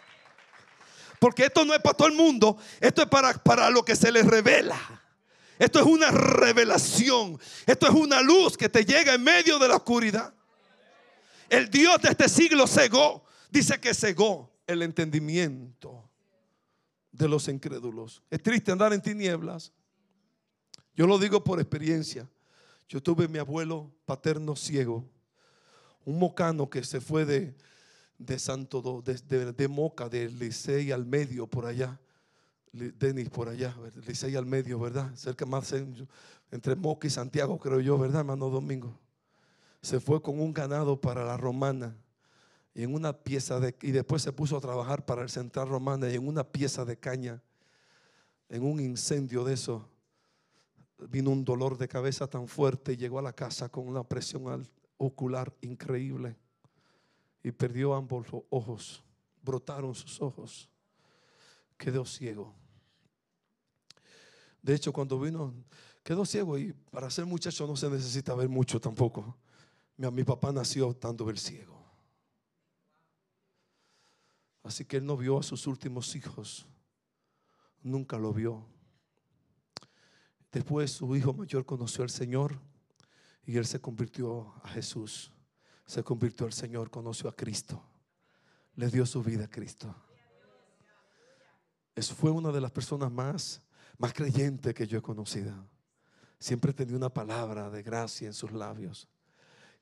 Porque 1.20 1.46
esto 1.46 1.64
no 1.64 1.74
es 1.74 1.80
para 1.80 1.96
todo 1.96 2.08
el 2.10 2.16
mundo, 2.16 2.58
esto 2.80 3.04
es 3.04 3.08
para, 3.08 3.34
para 3.34 3.70
lo 3.70 3.86
que 3.86 3.96
se 3.96 4.12
les 4.12 4.26
revela. 4.26 4.78
Esto 5.58 5.80
es 5.80 5.86
una 5.86 6.12
revelación. 6.12 7.40
Esto 7.66 7.88
es 7.88 7.94
una 7.94 8.22
luz 8.22 8.58
que 8.58 8.68
te 8.68 8.84
llega 8.84 9.14
en 9.14 9.24
medio 9.24 9.58
de 9.60 9.68
la 9.68 9.76
oscuridad. 9.76 10.34
El 11.48 11.70
Dios 11.70 12.02
de 12.02 12.10
este 12.10 12.28
siglo 12.28 12.66
cegó, 12.66 13.24
dice 13.50 13.80
que 13.80 13.94
cegó 13.94 14.52
el 14.66 14.82
entendimiento 14.82 16.01
de 17.12 17.28
los 17.28 17.48
incrédulos. 17.48 18.24
Es 18.30 18.42
triste 18.42 18.72
andar 18.72 18.94
en 18.94 19.02
tinieblas. 19.02 19.72
Yo 20.96 21.08
lo 21.08 21.18
digo 21.18 21.44
por 21.44 21.60
experiencia. 21.60 22.30
Yo 22.88 23.02
tuve 23.02 23.28
mi 23.28 23.38
abuelo 23.40 23.92
paterno 24.06 24.56
ciego, 24.56 25.06
un 26.04 26.20
mocano 26.20 26.70
que 26.70 26.84
se 26.84 27.00
fue 27.00 27.26
de, 27.26 27.56
de 28.18 28.38
Santo 28.38 29.02
de, 29.02 29.54
de, 29.54 29.68
Moca, 29.68 30.10
de 30.10 30.30
Licey 30.30 30.92
al 30.92 31.06
medio 31.06 31.48
por 31.48 31.66
allá. 31.66 32.00
Denis 32.74 33.30
por 33.30 33.50
allá, 33.50 33.76
Licey 34.08 34.36
al 34.36 34.46
medio, 34.46 34.80
¿verdad? 34.80 35.14
Cerca 35.16 35.46
más 35.46 35.74
entre 36.52 36.76
Moca 36.76 37.08
y 37.08 37.10
Santiago, 37.10 37.60
creo 37.60 37.80
yo, 37.80 37.98
¿verdad, 37.98 38.22
hermano 38.22 38.50
Domingo? 38.50 38.98
Se 39.82 40.00
fue 40.00 40.22
con 40.22 40.40
un 40.40 40.54
ganado 40.54 41.00
para 41.00 41.26
la 41.26 41.38
romana 41.38 41.96
y 42.74 42.84
en 42.84 42.94
una 42.94 43.14
pieza 43.14 43.60
de 43.60 43.76
y 43.82 43.92
después 43.92 44.22
se 44.22 44.32
puso 44.32 44.58
a 44.58 44.62
trabajar 44.62 45.06
para 45.06 45.22
el 45.22 45.30
Central 45.30 45.68
Romana 45.68 46.10
y 46.10 46.16
en 46.16 46.28
una 46.28 46.44
pieza 46.44 46.86
de 46.86 46.98
caña 46.98 47.42
en 48.50 48.64
un 48.64 48.80
incendio 48.80 49.44
de 49.44 49.54
eso 49.54 49.88
vino 51.10 51.32
un 51.32 51.44
dolor 51.44 51.78
de 51.78 51.88
cabeza 51.88 52.28
tan 52.28 52.48
fuerte 52.48 52.94
y 52.94 52.98
llegó 52.98 53.20
a 53.20 53.22
la 53.24 53.34
casa 53.34 53.70
con 53.70 53.88
una 53.88 54.04
presión 54.04 54.68
ocular 54.98 55.54
increíble 55.62 56.36
y 57.44 57.52
perdió 57.52 57.96
ambos 57.96 58.28
ojos, 58.50 59.04
brotaron 59.42 59.96
sus 59.96 60.22
ojos, 60.22 60.70
quedó 61.78 62.06
ciego. 62.06 62.54
De 64.62 64.76
hecho, 64.76 64.94
cuando 64.94 65.20
vino, 65.20 65.54
quedó 66.04 66.24
ciego 66.24 66.58
y 66.58 66.74
para 66.92 67.10
ser 67.10 67.26
muchacho 67.26 67.66
no 67.66 67.76
se 67.76 67.90
necesita 67.90 68.36
ver 68.36 68.48
mucho 68.48 68.80
tampoco. 68.80 69.36
Mi, 69.98 70.10
mi 70.12 70.24
papá 70.24 70.52
nació 70.52 70.92
estando 70.92 71.26
ver 71.26 71.40
ciego. 71.40 71.71
Así 74.64 74.86
que 74.86 74.98
él 74.98 75.06
no 75.06 75.18
vio 75.18 75.40
a 75.40 75.44
sus 75.44 75.68
últimos 75.68 76.16
hijos. 76.16 76.68
Nunca 77.82 78.18
lo 78.18 78.34
vio. 78.34 78.66
Después 80.52 80.92
su 80.92 81.16
hijo 81.16 81.34
mayor 81.34 81.66
conoció 81.66 82.04
al 82.04 82.10
Señor 82.10 82.60
y 83.46 83.58
él 83.58 83.66
se 83.66 83.80
convirtió 83.80 84.54
a 84.64 84.70
Jesús. 84.70 85.32
Se 85.86 86.04
convirtió 86.04 86.46
al 86.46 86.54
Señor, 86.54 86.90
conoció 86.90 87.30
a 87.30 87.36
Cristo. 87.36 87.84
Le 88.76 88.90
dio 88.90 89.06
su 89.06 89.24
vida 89.24 89.46
a 89.46 89.50
Cristo. 89.50 89.94
Eso 91.96 92.16
fue 92.16 92.32
una 92.32 92.52
de 92.52 92.62
las 92.62 92.72
personas 92.72 93.12
más, 93.12 93.62
más 93.98 94.14
creyentes 94.14 94.74
que 94.74 94.88
yo 94.88 95.00
he 95.00 95.02
conocido. 95.02 95.54
Siempre 96.40 96.74
tenía 96.74 96.96
una 96.96 97.10
palabra 97.10 97.70
de 97.70 97.84
gracia 97.84 98.28
en 98.28 98.34
sus 98.34 98.52
labios 98.52 99.08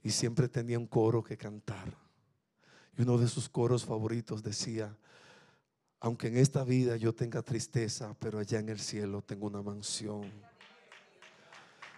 y 0.02 0.10
siempre 0.10 0.50
tenía 0.50 0.80
un 0.80 0.88
coro 0.88 1.24
que 1.24 1.38
cantar. 1.38 2.09
Y 3.00 3.04
uno 3.04 3.18
de 3.18 3.30
sus 3.30 3.48
coros 3.48 3.86
favoritos 3.86 4.44
decía, 4.44 4.94
aunque 6.02 6.28
en 6.28 6.36
esta 6.36 6.66
vida 6.66 6.98
yo 6.98 7.16
tenga 7.16 7.42
tristeza, 7.42 8.14
pero 8.20 8.40
allá 8.40 8.60
en 8.60 8.68
el 8.68 8.78
cielo 8.78 9.22
tengo 9.22 9.48
una 9.48 9.62
mansión. 9.62 10.30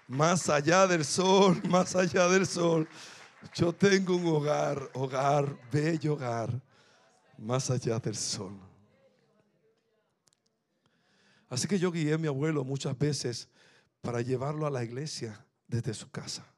Más 0.08 0.48
allá 0.48 0.86
del 0.86 1.04
sol, 1.04 1.60
más 1.70 1.96
allá 1.96 2.28
del 2.28 2.46
sol, 2.46 2.88
yo 3.56 3.74
tengo 3.74 4.16
un 4.16 4.28
hogar, 4.28 4.92
hogar, 4.94 5.58
bello 5.72 6.14
hogar, 6.14 6.62
más 7.36 7.72
allá 7.72 7.98
del 7.98 8.16
sol. 8.16 8.54
Así 11.50 11.68
que 11.68 11.80
yo 11.80 11.92
guié 11.92 12.14
a 12.14 12.20
mi 12.20 12.28
abuelo 12.28 12.64
muchas 12.64 12.96
veces 12.96 13.50
para 14.02 14.22
llevarlo 14.22 14.68
a 14.68 14.70
la 14.70 14.84
iglesia 14.84 15.44
desde 15.68 15.96
su 15.96 16.12
casa 16.12 16.51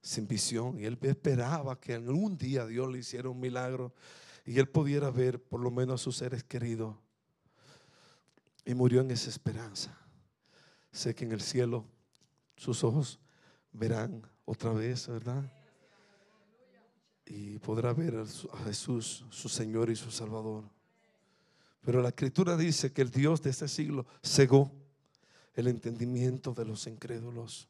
sin 0.00 0.26
visión. 0.26 0.78
Y 0.78 0.84
él 0.84 0.98
esperaba 1.02 1.78
que 1.78 1.94
algún 1.94 2.36
día 2.36 2.66
Dios 2.66 2.90
le 2.90 2.98
hiciera 2.98 3.28
un 3.28 3.40
milagro 3.40 3.94
y 4.44 4.58
él 4.58 4.68
pudiera 4.68 5.10
ver 5.10 5.42
por 5.42 5.60
lo 5.60 5.70
menos 5.70 6.00
a 6.00 6.04
sus 6.04 6.16
seres 6.16 6.44
queridos. 6.44 6.96
Y 8.64 8.74
murió 8.74 9.00
en 9.00 9.10
esa 9.10 9.30
esperanza. 9.30 9.96
Sé 10.92 11.14
que 11.14 11.24
en 11.24 11.32
el 11.32 11.40
cielo 11.40 11.86
sus 12.56 12.84
ojos 12.84 13.20
verán 13.72 14.26
otra 14.44 14.72
vez, 14.72 15.06
¿verdad? 15.08 15.50
Y 17.26 17.58
podrá 17.58 17.92
ver 17.92 18.16
a 18.16 18.64
Jesús, 18.64 19.24
su 19.30 19.48
Señor 19.48 19.88
y 19.90 19.96
su 19.96 20.10
Salvador. 20.10 20.64
Pero 21.80 22.02
la 22.02 22.08
escritura 22.08 22.56
dice 22.56 22.92
que 22.92 23.02
el 23.02 23.10
Dios 23.10 23.40
de 23.42 23.50
este 23.50 23.68
siglo 23.68 24.06
cegó 24.22 24.72
el 25.54 25.68
entendimiento 25.68 26.52
de 26.52 26.64
los 26.64 26.86
incrédulos 26.86 27.68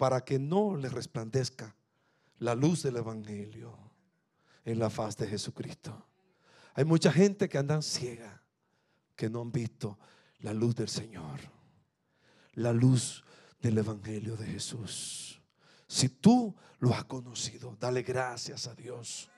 para 0.00 0.24
que 0.24 0.38
no 0.38 0.76
le 0.76 0.88
resplandezca 0.88 1.76
la 2.38 2.54
luz 2.54 2.82
del 2.82 2.96
Evangelio 2.96 3.76
en 4.64 4.78
la 4.78 4.88
faz 4.88 5.14
de 5.18 5.26
Jesucristo. 5.26 6.06
Hay 6.72 6.86
mucha 6.86 7.12
gente 7.12 7.50
que 7.50 7.58
andan 7.58 7.82
ciega, 7.82 8.42
que 9.14 9.28
no 9.28 9.42
han 9.42 9.52
visto 9.52 9.98
la 10.38 10.54
luz 10.54 10.74
del 10.74 10.88
Señor, 10.88 11.38
la 12.54 12.72
luz 12.72 13.22
del 13.60 13.76
Evangelio 13.76 14.38
de 14.38 14.46
Jesús. 14.46 15.42
Si 15.86 16.08
tú 16.08 16.56
lo 16.78 16.94
has 16.94 17.04
conocido, 17.04 17.76
dale 17.78 18.02
gracias 18.02 18.68
a 18.68 18.74
Dios 18.74 19.28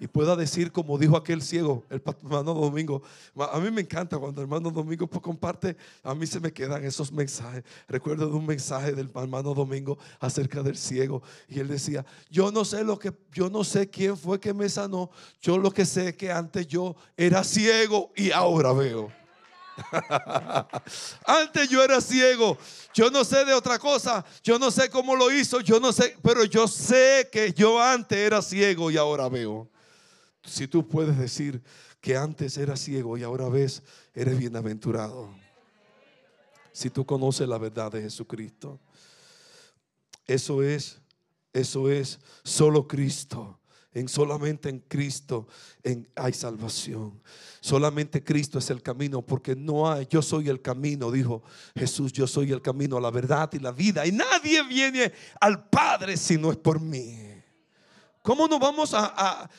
y 0.00 0.06
pueda 0.06 0.34
decir 0.36 0.72
como 0.72 0.98
dijo 0.98 1.16
aquel 1.16 1.40
ciego, 1.40 1.84
el 1.88 2.02
hermano 2.06 2.54
Domingo. 2.54 3.02
A 3.52 3.58
mí 3.60 3.70
me 3.70 3.82
encanta 3.82 4.18
cuando 4.18 4.40
el 4.40 4.46
hermano 4.46 4.70
Domingo 4.70 5.06
pues, 5.06 5.22
comparte, 5.22 5.76
a 6.02 6.14
mí 6.14 6.26
se 6.26 6.40
me 6.40 6.52
quedan 6.52 6.84
esos 6.84 7.12
mensajes. 7.12 7.62
Recuerdo 7.88 8.28
de 8.28 8.34
un 8.34 8.46
mensaje 8.46 8.92
del 8.92 9.10
hermano 9.14 9.54
Domingo 9.54 9.98
acerca 10.18 10.62
del 10.62 10.76
ciego 10.76 11.22
y 11.48 11.60
él 11.60 11.68
decía, 11.68 12.04
yo 12.30 12.50
no 12.50 12.64
sé 12.64 12.82
lo 12.84 12.98
que, 12.98 13.12
yo 13.32 13.48
no 13.48 13.62
sé 13.62 13.88
quién 13.88 14.16
fue 14.16 14.40
que 14.40 14.52
me 14.52 14.68
sanó, 14.68 15.10
yo 15.40 15.58
lo 15.58 15.70
que 15.70 15.84
sé 15.84 16.08
es 16.08 16.16
que 16.16 16.32
antes 16.32 16.66
yo 16.66 16.96
era 17.16 17.44
ciego 17.44 18.12
y 18.16 18.30
ahora 18.30 18.72
veo. 18.72 19.12
Antes 21.26 21.68
yo 21.68 21.82
era 21.82 22.00
ciego, 22.00 22.56
yo 22.94 23.10
no 23.10 23.24
sé 23.24 23.44
de 23.44 23.52
otra 23.52 23.76
cosa, 23.76 24.24
yo 24.44 24.56
no 24.56 24.70
sé 24.70 24.88
cómo 24.88 25.16
lo 25.16 25.32
hizo, 25.32 25.58
yo 25.58 25.80
no 25.80 25.92
sé, 25.92 26.16
pero 26.22 26.44
yo 26.44 26.68
sé 26.68 27.28
que 27.32 27.52
yo 27.52 27.82
antes 27.82 28.16
era 28.16 28.40
ciego 28.40 28.88
y 28.92 28.96
ahora 28.96 29.28
veo 29.28 29.68
si 30.44 30.68
tú 30.68 30.86
puedes 30.86 31.18
decir 31.18 31.62
que 32.00 32.16
antes 32.16 32.58
eras 32.58 32.80
ciego 32.80 33.16
y 33.16 33.22
ahora 33.22 33.48
ves, 33.48 33.82
eres 34.14 34.38
bienaventurado. 34.38 35.34
Si 36.72 36.90
tú 36.90 37.06
conoces 37.06 37.48
la 37.48 37.58
verdad 37.58 37.92
de 37.92 38.02
Jesucristo. 38.02 38.80
Eso 40.26 40.62
es, 40.62 40.98
eso 41.52 41.90
es 41.90 42.18
solo 42.42 42.88
Cristo 42.88 43.60
En 43.92 44.08
solamente 44.08 44.70
en 44.70 44.80
Cristo 44.80 45.46
hay 46.16 46.32
salvación. 46.32 47.22
Solamente 47.60 48.24
Cristo 48.24 48.58
es 48.58 48.68
el 48.70 48.82
camino, 48.82 49.22
porque 49.22 49.54
no 49.54 49.90
hay, 49.90 50.06
yo 50.10 50.20
soy 50.20 50.48
el 50.48 50.60
camino, 50.60 51.10
dijo 51.10 51.42
Jesús, 51.74 52.12
yo 52.12 52.26
soy 52.26 52.52
el 52.52 52.60
camino, 52.60 52.98
la 52.98 53.10
verdad 53.10 53.50
y 53.52 53.60
la 53.60 53.72
vida. 53.72 54.06
Y 54.06 54.12
nadie 54.12 54.62
viene 54.64 55.12
al 55.40 55.68
Padre 55.68 56.16
si 56.16 56.36
no 56.36 56.50
es 56.50 56.56
por 56.56 56.80
mí. 56.80 57.34
¿Cómo 58.24 58.48
nos 58.48 58.58
vamos 58.58 58.94
a, 58.94 59.50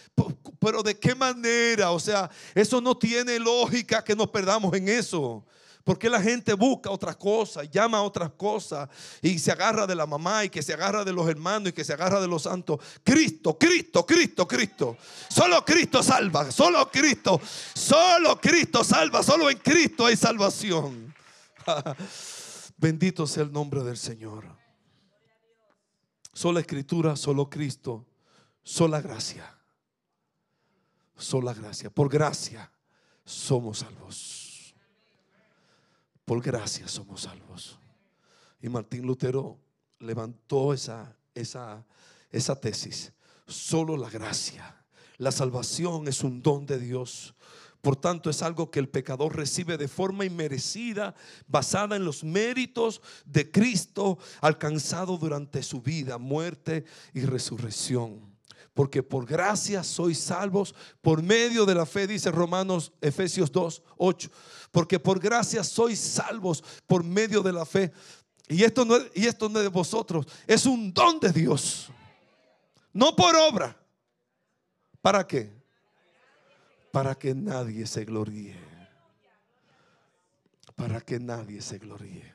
pero 0.65 0.81
de 0.81 0.97
qué 0.97 1.13
manera? 1.13 1.91
O 1.91 1.99
sea, 1.99 2.27
eso 2.55 2.81
no 2.81 2.97
tiene 2.97 3.37
lógica 3.37 4.03
que 4.03 4.15
nos 4.15 4.31
perdamos 4.31 4.73
en 4.73 4.89
eso. 4.89 5.45
Porque 5.83 6.09
la 6.09 6.19
gente 6.19 6.55
busca 6.55 6.89
otras 6.89 7.15
cosas, 7.17 7.69
llama 7.69 7.99
a 7.99 8.01
otras 8.01 8.31
cosas 8.31 8.89
y 9.21 9.37
se 9.37 9.51
agarra 9.51 9.85
de 9.85 9.93
la 9.93 10.07
mamá 10.07 10.43
y 10.43 10.49
que 10.49 10.63
se 10.63 10.73
agarra 10.73 11.03
de 11.05 11.13
los 11.13 11.29
hermanos 11.29 11.69
y 11.69 11.73
que 11.73 11.83
se 11.83 11.93
agarra 11.93 12.19
de 12.19 12.27
los 12.27 12.41
santos. 12.41 12.79
Cristo, 13.03 13.59
Cristo, 13.59 14.07
Cristo, 14.07 14.47
Cristo. 14.47 14.97
Solo 15.29 15.63
Cristo 15.63 16.01
salva, 16.01 16.49
solo 16.49 16.89
Cristo, 16.89 17.39
solo 17.75 18.41
Cristo 18.41 18.83
salva, 18.83 19.21
solo 19.21 19.51
en 19.51 19.59
Cristo 19.59 20.07
hay 20.07 20.15
salvación. 20.15 21.13
Bendito 22.77 23.27
sea 23.27 23.43
el 23.43 23.51
nombre 23.51 23.83
del 23.83 23.97
Señor. 23.97 24.45
Sola 26.33 26.59
escritura, 26.61 27.15
solo 27.15 27.51
Cristo, 27.51 28.07
sola 28.63 28.99
gracia. 28.99 29.54
Sola 31.17 31.53
gracia. 31.53 31.89
Por 31.89 32.09
gracia 32.09 32.71
somos 33.23 33.79
salvos. 33.79 34.75
Por 36.25 36.41
gracia 36.41 36.87
somos 36.87 37.21
salvos. 37.21 37.79
Y 38.61 38.69
Martín 38.69 39.05
Lutero 39.05 39.59
levantó 39.99 40.73
esa, 40.73 41.15
esa, 41.33 41.85
esa 42.31 42.59
tesis. 42.59 43.13
Solo 43.47 43.95
la 43.95 44.09
gracia. 44.09 44.83
La 45.17 45.31
salvación 45.31 46.07
es 46.07 46.23
un 46.23 46.41
don 46.41 46.65
de 46.65 46.79
Dios. 46.79 47.35
Por 47.81 47.95
tanto, 47.95 48.31
es 48.31 48.41
algo 48.41 48.71
que 48.71 48.79
el 48.79 48.89
pecador 48.89 49.35
recibe 49.35 49.77
de 49.77 49.87
forma 49.87 50.25
inmerecida, 50.25 51.13
basada 51.47 51.95
en 51.95 52.03
los 52.03 52.23
méritos 52.23 53.01
de 53.25 53.51
Cristo 53.51 54.17
alcanzado 54.41 55.17
durante 55.17 55.61
su 55.61 55.81
vida, 55.81 56.17
muerte 56.17 56.83
y 57.13 57.21
resurrección 57.21 58.34
porque 58.75 59.01
por 59.01 59.25
gracia 59.25 59.83
sois 59.83 60.19
salvos 60.19 60.75
por 61.01 61.23
medio 61.23 61.65
de 61.65 61.73
la 61.73 61.85
fe, 61.85 62.05
dice 62.05 62.29
Romanos, 62.29 62.91
Efesios 62.99 63.49
2, 63.49 63.81
8, 63.97 64.29
porque 64.69 64.99
por 64.99 65.17
gracia 65.17 65.63
sois 65.63 65.97
salvos 65.97 66.61
por 66.85 67.01
medio 67.01 67.41
de 67.41 67.53
la 67.53 67.65
fe. 67.65 67.91
Y 68.49 68.63
esto, 68.63 68.83
no, 68.83 68.97
y 69.15 69.25
esto 69.25 69.47
no 69.47 69.59
es 69.59 69.63
de 69.63 69.69
vosotros, 69.69 70.27
es 70.45 70.65
un 70.65 70.93
don 70.93 71.19
de 71.21 71.31
Dios, 71.31 71.87
no 72.91 73.15
por 73.15 73.33
obra. 73.35 73.75
¿Para 75.01 75.25
qué? 75.25 75.53
Para 76.91 77.15
que 77.15 77.33
nadie 77.33 77.87
se 77.87 78.03
gloríe. 78.03 78.57
Para 80.75 80.99
que 80.99 81.17
nadie 81.17 81.61
se 81.61 81.77
gloríe. 81.77 82.33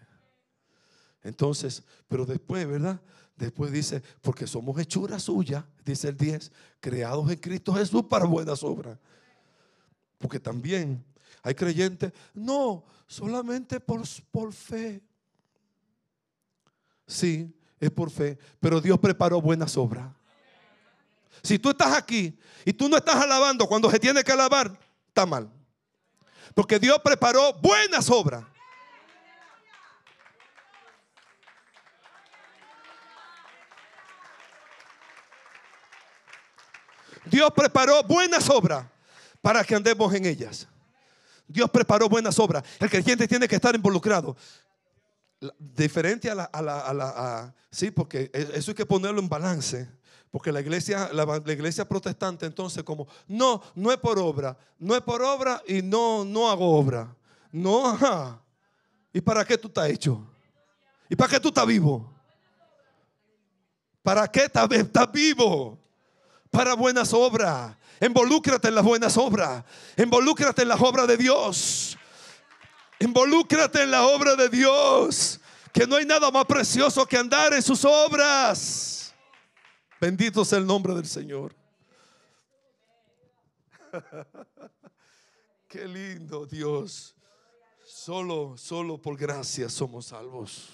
Entonces, 1.23 1.83
pero 2.09 2.25
después, 2.25 2.67
¿verdad? 2.67 2.99
Después 3.41 3.73
dice, 3.73 4.03
porque 4.21 4.47
somos 4.47 4.79
hechura 4.79 5.19
suya, 5.19 5.67
dice 5.83 6.09
el 6.09 6.17
10, 6.19 6.53
creados 6.79 7.31
en 7.31 7.39
Cristo 7.39 7.73
Jesús 7.73 8.05
para 8.05 8.27
buenas 8.27 8.63
obras. 8.63 8.99
Porque 10.19 10.39
también 10.39 11.03
hay 11.43 11.55
creyentes, 11.55 12.13
no, 12.35 12.85
solamente 13.07 13.81
por, 13.81 14.03
por 14.31 14.53
fe. 14.53 15.03
Sí, 17.07 17.51
es 17.81 17.91
por 17.91 18.11
fe, 18.11 18.39
pero 18.61 18.79
Dios 18.79 18.99
preparó 18.99 19.41
buenas 19.41 19.75
obras. 19.79 20.13
Si 21.43 21.59
tú 21.59 21.71
estás 21.71 21.97
aquí 21.97 22.39
y 22.67 22.75
tú 22.75 22.91
no 22.91 22.99
estás 22.99 23.17
alabando 23.17 23.67
cuando 23.67 23.91
se 23.91 23.99
tiene 23.99 24.23
que 24.23 24.33
alabar, 24.33 24.79
está 25.09 25.25
mal. 25.25 25.51
Porque 26.55 26.79
Dios 26.79 26.99
preparó 27.03 27.55
buenas 27.55 28.11
obras. 28.11 28.45
Dios 37.31 37.51
preparó 37.55 38.03
buenas 38.03 38.49
obras 38.51 38.87
para 39.41 39.65
que 39.65 39.75
andemos 39.75 40.13
en 40.15 40.27
ellas. 40.27 40.67
Dios 41.47 41.71
preparó 41.71 42.09
buenas 42.09 42.39
obras. 42.39 42.63
El 42.79 42.91
creyente 42.91 43.27
tiene 43.27 43.49
que 43.49 43.57
estar 43.57 43.75
involucrado. 43.75 44.37
Diferente 45.59 46.31
a 46.31 46.35
la, 46.35 46.45
a 46.45 46.93
la, 46.93 47.55
sí, 47.71 47.91
porque 47.91 48.31
e, 48.33 48.51
eso 48.55 48.71
hay 48.71 48.75
que 48.75 48.87
ponerlo 48.87 49.21
en 49.21 49.29
balance. 49.29 49.89
Porque 50.31 50.53
la 50.53 50.61
iglesia, 50.61 51.11
la, 51.13 51.25
iglesia 51.53 51.89
protestante, 51.89 52.47
entonces, 52.47 52.85
como, 52.85 53.09
no, 53.27 53.61
no 53.75 53.91
es 53.91 53.99
por 53.99 54.19
obra, 54.19 54.57
no 54.79 54.95
es 54.95 55.03
por 55.03 55.23
obra 55.23 55.61
y 55.67 55.83
no, 55.83 56.25
no 56.25 56.51
hago 56.51 56.79
obra. 56.79 57.17
No, 57.51 57.89
ajá. 57.89 58.41
¿Y 59.13 59.21
para 59.21 59.45
qué 59.45 59.59
tú 59.59 59.67
estás 59.67 59.89
hecho? 59.91 60.25
¿Y 61.09 61.17
para 61.17 61.33
qué 61.33 61.41
tú 61.41 61.49
estás 61.49 61.67
vivo? 61.67 62.15
¿Para 64.03 64.29
qué 64.29 64.45
estás, 64.45 64.71
estás 64.71 65.11
vivo? 65.11 65.80
Para 66.51 66.75
buenas 66.75 67.13
obras. 67.13 67.77
Involúcrate 68.01 68.69
en 68.69 68.75
las 68.75 68.85
buenas 68.85 69.17
obras. 69.17 69.65
Involúcrate 69.97 70.63
en 70.63 70.69
las 70.69 70.81
obras 70.81 71.07
de 71.07 71.17
Dios. 71.17 71.97
Involúcrate 72.99 73.83
en 73.83 73.91
la 73.91 74.07
obra 74.07 74.37
de 74.37 74.49
Dios. 74.49 75.41
Que 75.73 75.87
no 75.87 75.97
hay 75.97 76.05
nada 76.05 76.31
más 76.31 76.45
precioso 76.47 77.07
que 77.07 77.17
andar 77.17 77.53
en 77.53 77.63
sus 77.63 77.85
obras. 77.85 79.15
Bendito 80.01 80.45
sea 80.45 80.59
el 80.59 80.67
nombre 80.67 80.95
del 80.95 81.07
Señor. 81.07 81.55
Qué 85.69 85.87
lindo 85.87 86.47
Dios. 86.47 87.15
Solo, 87.87 88.57
solo 88.57 89.01
por 89.01 89.17
gracia 89.17 89.69
somos 89.69 90.07
salvos. 90.07 90.71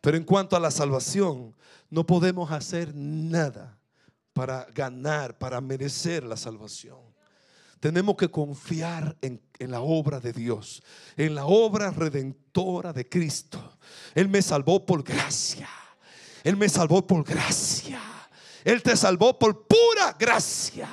Pero 0.00 0.16
en 0.16 0.24
cuanto 0.24 0.54
a 0.54 0.60
la 0.60 0.70
salvación, 0.70 1.54
no 1.88 2.04
podemos 2.04 2.50
hacer 2.50 2.94
nada 2.94 3.78
para 4.32 4.66
ganar, 4.74 5.38
para 5.38 5.60
merecer 5.60 6.24
la 6.24 6.36
salvación. 6.36 7.00
Tenemos 7.80 8.16
que 8.16 8.30
confiar 8.30 9.16
en, 9.20 9.42
la 9.58 9.80
obra 9.80 10.20
de 10.20 10.32
Dios, 10.32 10.82
en 11.16 11.34
la 11.34 11.46
obra 11.46 11.90
redentora 11.90 12.92
de 12.92 13.08
Cristo. 13.08 13.78
Él 14.14 14.28
me 14.28 14.40
salvó 14.40 14.86
por 14.86 15.02
gracia. 15.02 15.68
Él 16.44 16.56
me 16.56 16.68
salvó 16.68 17.06
por 17.06 17.24
gracia. 17.24 18.00
Él 18.64 18.82
te 18.82 18.96
salvó 18.96 19.38
por 19.38 19.66
pura 19.66 20.16
gracia. 20.18 20.88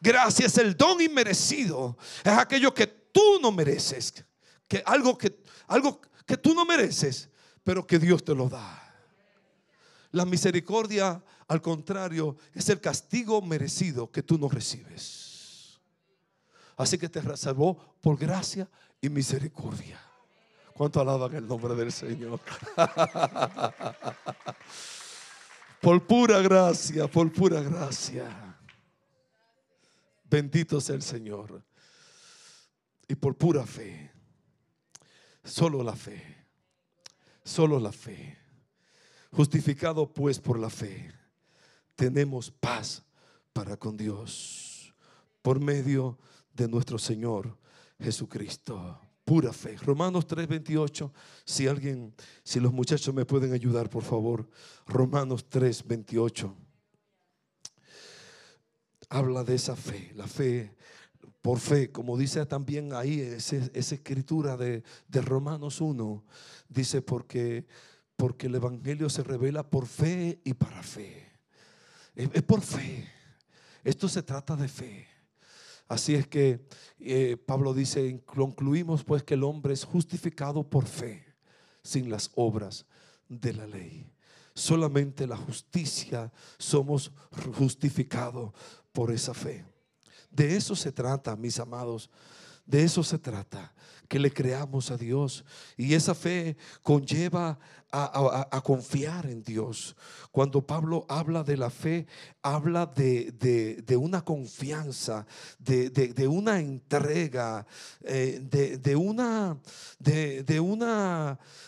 Gracia 0.00 0.46
es 0.46 0.58
el 0.58 0.76
don 0.76 1.00
inmerecido. 1.00 1.98
Es 2.22 2.32
aquello 2.32 2.72
que 2.72 2.86
tú 2.86 3.38
no 3.40 3.50
mereces. 3.50 4.24
Que 4.68 4.82
algo 4.86 5.18
que 5.18 5.42
algo 5.66 6.00
que 6.26 6.36
tú 6.36 6.54
no 6.54 6.64
mereces, 6.64 7.28
pero 7.62 7.86
que 7.86 7.98
Dios 7.98 8.24
te 8.24 8.34
lo 8.34 8.48
da. 8.48 8.80
La 10.10 10.24
misericordia 10.24 11.22
al 11.46 11.60
contrario, 11.60 12.36
es 12.52 12.68
el 12.70 12.80
castigo 12.80 13.42
merecido 13.42 14.10
que 14.10 14.22
tú 14.22 14.38
no 14.38 14.48
recibes. 14.48 15.78
Así 16.76 16.98
que 16.98 17.08
te 17.08 17.36
salvó 17.36 17.96
por 18.00 18.18
gracia 18.18 18.68
y 19.00 19.08
misericordia. 19.08 20.00
¿Cuánto 20.72 21.00
alaban 21.00 21.34
el 21.34 21.46
nombre 21.46 21.74
del 21.74 21.92
Señor? 21.92 22.40
por 25.80 26.04
pura 26.06 26.40
gracia, 26.40 27.06
por 27.06 27.32
pura 27.32 27.60
gracia. 27.60 28.58
Bendito 30.24 30.80
sea 30.80 30.96
el 30.96 31.02
Señor. 31.02 31.62
Y 33.06 33.14
por 33.14 33.36
pura 33.36 33.64
fe. 33.66 34.10
Solo 35.44 35.82
la 35.84 35.94
fe. 35.94 36.46
Solo 37.44 37.78
la 37.78 37.92
fe. 37.92 38.38
Justificado 39.30 40.12
pues 40.12 40.40
por 40.40 40.58
la 40.58 40.70
fe 40.70 41.12
tenemos 41.94 42.50
paz 42.50 43.02
para 43.52 43.76
con 43.76 43.96
Dios 43.96 44.94
por 45.42 45.60
medio 45.60 46.18
de 46.52 46.68
nuestro 46.68 46.98
Señor 46.98 47.56
Jesucristo. 48.00 49.00
Pura 49.24 49.52
fe. 49.52 49.76
Romanos 49.76 50.26
3:28. 50.26 51.10
Si 51.44 51.66
alguien, 51.66 52.14
si 52.42 52.60
los 52.60 52.72
muchachos 52.72 53.14
me 53.14 53.24
pueden 53.24 53.52
ayudar, 53.52 53.88
por 53.88 54.02
favor. 54.02 54.48
Romanos 54.86 55.46
3:28. 55.48 56.54
Habla 59.08 59.44
de 59.44 59.54
esa 59.54 59.76
fe, 59.76 60.12
la 60.14 60.26
fe 60.26 60.74
por 61.44 61.58
fe, 61.58 61.92
como 61.92 62.16
dice 62.16 62.46
también 62.46 62.94
ahí 62.94 63.20
esa, 63.20 63.56
escritura 63.74 64.56
de, 64.56 64.82
de 65.08 65.20
Romanos 65.20 65.82
1, 65.82 66.24
dice 66.70 67.02
porque, 67.02 67.66
porque 68.16 68.46
el 68.46 68.54
Evangelio 68.54 69.10
se 69.10 69.22
revela 69.22 69.68
por 69.68 69.86
fe 69.86 70.40
y 70.42 70.54
para 70.54 70.82
fe. 70.82 71.23
Es 72.14 72.42
por 72.42 72.60
fe. 72.60 73.08
Esto 73.82 74.08
se 74.08 74.22
trata 74.22 74.56
de 74.56 74.68
fe. 74.68 75.06
Así 75.88 76.14
es 76.14 76.26
que 76.26 76.66
eh, 76.98 77.36
Pablo 77.36 77.74
dice, 77.74 78.22
concluimos 78.24 79.04
pues 79.04 79.22
que 79.22 79.34
el 79.34 79.44
hombre 79.44 79.74
es 79.74 79.84
justificado 79.84 80.68
por 80.68 80.86
fe, 80.86 81.34
sin 81.82 82.10
las 82.10 82.30
obras 82.34 82.86
de 83.28 83.52
la 83.52 83.66
ley. 83.66 84.10
solamente 84.54 85.26
la 85.26 85.36
justicia 85.36 86.32
somos 86.58 87.10
justificados 87.58 88.52
por 88.92 89.10
esa 89.10 89.34
fe. 89.34 89.64
De 90.30 90.56
eso 90.56 90.76
se 90.76 90.92
trata, 90.92 91.36
mis 91.36 91.58
amados. 91.58 92.08
De 92.64 92.82
eso 92.82 93.02
se 93.02 93.18
trata, 93.18 93.74
que 94.08 94.18
le 94.18 94.32
creamos 94.32 94.90
a 94.90 94.96
Dios. 94.96 95.44
Y 95.76 95.94
esa 95.94 96.14
fe 96.14 96.56
conlleva 96.82 97.58
a, 97.94 98.60
confiar 98.62 99.26
en 99.26 99.42
Dios. 99.42 99.94
Cuando 100.32 100.66
Pablo 100.66 101.06
habla 101.08 101.44
de 101.44 101.56
la 101.56 101.70
fe, 101.70 102.06
habla 102.42 102.86
de, 102.86 103.84
una 103.96 104.24
confianza, 104.24 105.26
de, 105.58 106.26
una 106.28 106.58
entrega, 106.58 107.66
eh, 108.02 108.40
de, 108.42 108.96
una, 108.96 109.56
de, 109.98 110.44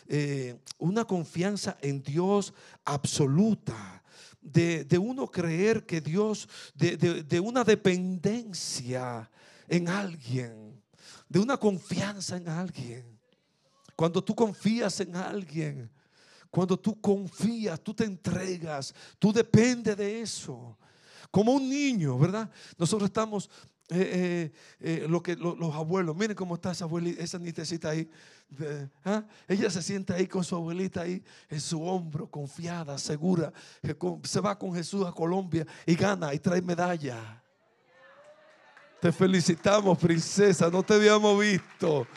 eh, 0.09 0.59
una 0.79 1.05
confianza 1.05 1.77
en 1.81 2.03
Dios 2.03 2.53
absoluta. 2.85 4.03
De, 4.40 4.99
uno 4.99 5.31
creer 5.31 5.87
que 5.87 6.01
Dios, 6.01 6.49
de, 6.75 7.40
una 7.40 7.62
dependencia 7.62 9.31
en 9.68 9.88
alguien 9.88 10.65
de 11.29 11.39
una 11.39 11.57
confianza 11.57 12.37
en 12.37 12.49
alguien. 12.49 13.19
Cuando 13.95 14.23
tú 14.23 14.35
confías 14.35 15.01
en 15.01 15.17
alguien, 15.17 15.91
cuando 16.51 16.79
tú 16.79 17.01
confías, 17.01 17.81
tú 17.81 17.95
te 17.95 18.05
entregas, 18.05 18.95
tú 19.19 19.33
dependes 19.33 19.97
de 19.97 20.21
eso. 20.21 20.79
Como 21.31 21.53
un 21.53 21.69
niño, 21.69 22.19
¿verdad? 22.19 22.51
Nosotros 22.79 23.09
estamos, 23.09 23.51
eh, 23.89 24.53
eh, 24.81 25.03
eh, 25.03 25.07
lo 25.09 25.23
que, 25.23 25.37
los 25.37 25.75
abuelos, 25.75 26.17
miren 26.17 26.37
cómo 26.37 26.55
está 26.55 26.73
esa 26.73 26.85
abuelita, 26.85 27.23
esa 27.23 27.39
nietecita 27.39 27.91
ahí. 27.91 28.09
¿ah? 29.05 29.25
Ella 29.49 29.71
se 29.71 29.83
sienta 29.83 30.15
ahí 30.15 30.27
con 30.27 30.45
su 30.45 30.55
abuelita 30.55 31.03
ahí 31.03 31.23
en 31.49 31.61
su 31.61 31.83
hombro, 31.83 32.31
confiada, 32.31 32.97
segura. 32.99 33.53
Se 34.23 34.41
va 34.41 34.59
con 34.59 34.75
Jesús 34.75 35.05
a 35.07 35.12
Colombia 35.12 35.67
y 35.85 35.95
gana 35.95 36.33
y 36.33 36.39
trae 36.39 36.62
medalla. 36.62 37.43
Te 39.07 39.12
felicitamos, 39.12 39.97
princesa, 39.99 40.69
no 40.69 40.83
te 40.83 40.95
habíamos 40.95 41.38
visto. 41.38 42.09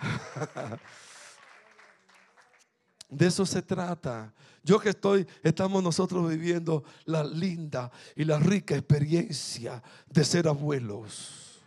De 3.08 3.28
eso 3.28 3.46
se 3.46 3.62
trata. 3.62 4.34
Yo 4.64 4.80
que 4.80 4.88
estoy, 4.88 5.24
estamos 5.40 5.80
nosotros 5.80 6.28
viviendo 6.28 6.82
la 7.04 7.22
linda 7.22 7.92
y 8.16 8.24
la 8.24 8.40
rica 8.40 8.74
experiencia 8.74 9.80
de 10.08 10.24
ser 10.24 10.48
abuelos. 10.48 11.60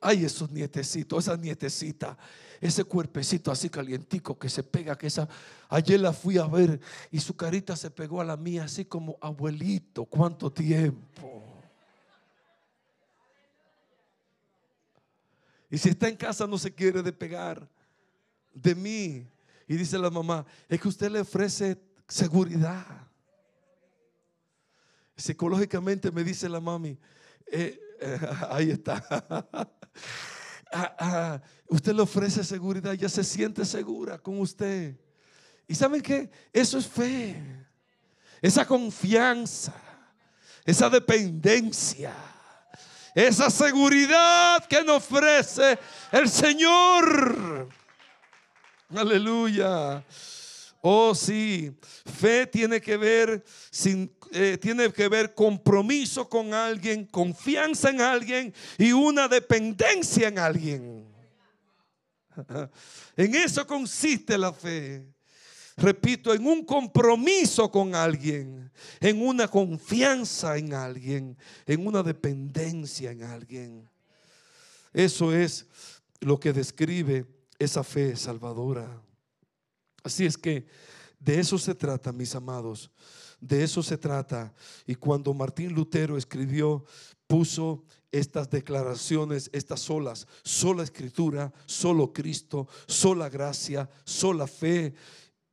Ay, 0.00 0.24
esos 0.24 0.50
nietecitos, 0.50 1.28
esa 1.28 1.36
nietecita, 1.36 2.18
ese 2.60 2.82
cuerpecito 2.82 3.52
así 3.52 3.70
calientico 3.70 4.36
que 4.36 4.48
se 4.48 4.64
pega, 4.64 4.98
que 4.98 5.06
esa, 5.06 5.28
ayer 5.68 6.00
la 6.00 6.12
fui 6.12 6.38
a 6.38 6.46
ver 6.48 6.80
y 7.12 7.20
su 7.20 7.36
carita 7.36 7.76
se 7.76 7.92
pegó 7.92 8.20
a 8.20 8.24
la 8.24 8.36
mía 8.36 8.64
así 8.64 8.84
como 8.84 9.16
abuelito, 9.20 10.06
¿cuánto 10.06 10.50
tiempo? 10.50 11.33
Y 15.74 15.78
si 15.78 15.88
está 15.88 16.06
en 16.06 16.14
casa 16.14 16.46
no 16.46 16.56
se 16.56 16.72
quiere 16.72 17.02
despegar 17.02 17.68
de 18.52 18.76
mí. 18.76 19.26
Y 19.66 19.76
dice 19.76 19.98
la 19.98 20.08
mamá, 20.08 20.46
es 20.68 20.80
que 20.80 20.86
usted 20.86 21.10
le 21.10 21.18
ofrece 21.18 21.76
seguridad. 22.06 22.86
Psicológicamente 25.16 26.12
me 26.12 26.22
dice 26.22 26.48
la 26.48 26.60
mami, 26.60 26.96
eh, 27.48 27.76
eh, 28.00 28.20
ahí 28.50 28.70
está. 28.70 29.02
Ah, 30.76 30.96
ah, 30.98 31.42
usted 31.68 31.94
le 31.94 32.02
ofrece 32.02 32.42
seguridad, 32.42 32.94
ya 32.94 33.08
se 33.08 33.22
siente 33.22 33.64
segura 33.64 34.18
con 34.18 34.40
usted. 34.40 34.98
¿Y 35.68 35.74
saben 35.76 36.02
qué? 36.02 36.28
Eso 36.52 36.78
es 36.78 36.88
fe. 36.88 37.40
Esa 38.42 38.66
confianza, 38.66 39.72
esa 40.64 40.90
dependencia 40.90 42.12
esa 43.14 43.48
seguridad 43.48 44.64
que 44.66 44.82
nos 44.82 44.96
ofrece 44.96 45.78
el 46.10 46.28
Señor. 46.28 47.68
Aleluya. 48.94 50.04
Oh, 50.80 51.14
sí. 51.14 51.72
Fe 52.18 52.46
tiene 52.46 52.80
que 52.80 52.96
ver 52.96 53.44
sin, 53.70 54.12
eh, 54.32 54.58
tiene 54.60 54.92
que 54.92 55.08
ver 55.08 55.32
compromiso 55.32 56.28
con 56.28 56.52
alguien, 56.52 57.06
confianza 57.06 57.90
en 57.90 58.00
alguien 58.00 58.54
y 58.76 58.92
una 58.92 59.28
dependencia 59.28 60.28
en 60.28 60.38
alguien. 60.38 61.14
En 63.16 63.32
eso 63.36 63.64
consiste 63.64 64.36
la 64.36 64.52
fe 64.52 65.13
repito, 65.76 66.32
en 66.32 66.46
un 66.46 66.64
compromiso 66.64 67.70
con 67.70 67.94
alguien, 67.94 68.70
en 69.00 69.22
una 69.22 69.48
confianza 69.48 70.56
en 70.56 70.74
alguien, 70.74 71.36
en 71.66 71.86
una 71.86 72.02
dependencia 72.02 73.10
en 73.10 73.22
alguien. 73.22 73.90
Eso 74.92 75.32
es 75.32 75.66
lo 76.20 76.38
que 76.38 76.52
describe 76.52 77.26
esa 77.58 77.82
fe 77.82 78.16
salvadora. 78.16 79.02
Así 80.02 80.24
es 80.26 80.36
que 80.36 80.66
de 81.18 81.40
eso 81.40 81.58
se 81.58 81.74
trata, 81.74 82.12
mis 82.12 82.34
amados. 82.34 82.90
De 83.40 83.62
eso 83.62 83.82
se 83.82 83.98
trata. 83.98 84.54
Y 84.86 84.94
cuando 84.94 85.34
Martín 85.34 85.72
Lutero 85.72 86.16
escribió, 86.16 86.84
puso 87.26 87.84
estas 88.12 88.48
declaraciones, 88.48 89.50
estas 89.52 89.80
solas, 89.80 90.26
sola 90.44 90.84
escritura, 90.84 91.52
solo 91.66 92.12
Cristo, 92.12 92.68
sola 92.86 93.28
gracia, 93.28 93.90
sola 94.04 94.46
fe 94.46 94.94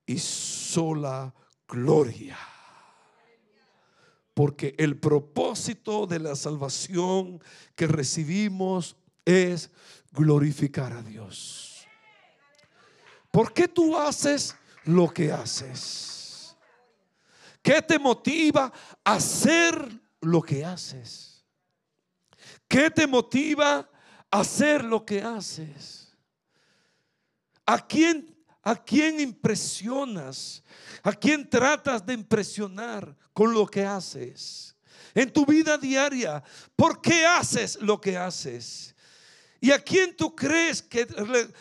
y 0.05 0.19
sola 0.19 1.33
gloria. 1.67 2.37
Porque 4.33 4.75
el 4.77 4.97
propósito 4.97 6.07
de 6.07 6.19
la 6.19 6.35
salvación 6.35 7.41
que 7.75 7.87
recibimos 7.87 8.95
es 9.25 9.69
glorificar 10.11 10.93
a 10.93 11.01
Dios. 11.01 11.87
¿Por 13.31 13.53
qué 13.53 13.67
tú 13.67 13.97
haces 13.97 14.55
lo 14.83 15.09
que 15.09 15.31
haces? 15.31 16.57
¿Qué 17.61 17.81
te 17.81 17.99
motiva 17.99 18.71
a 19.03 19.13
hacer 19.13 19.99
lo 20.21 20.41
que 20.41 20.65
haces? 20.65 21.45
¿Qué 22.67 22.89
te 22.89 23.05
motiva 23.05 23.89
a 24.31 24.39
hacer 24.39 24.83
lo 24.83 25.05
que 25.05 25.21
haces? 25.21 26.15
¿A 27.65 27.85
quién 27.85 28.40
¿A 28.63 28.75
quién 28.75 29.19
impresionas? 29.19 30.63
¿A 31.03 31.13
quién 31.13 31.49
tratas 31.49 32.05
de 32.05 32.13
impresionar 32.13 33.15
con 33.33 33.53
lo 33.53 33.65
que 33.65 33.83
haces? 33.83 34.75
En 35.13 35.31
tu 35.31 35.45
vida 35.45 35.77
diaria, 35.77 36.43
¿por 36.75 37.01
qué 37.01 37.25
haces 37.25 37.79
lo 37.81 37.99
que 37.99 38.17
haces? 38.17 38.95
¿Y 39.59 39.71
a 39.71 39.79
quién 39.79 40.15
tú 40.15 40.35
crees 40.35 40.81
que 40.81 41.07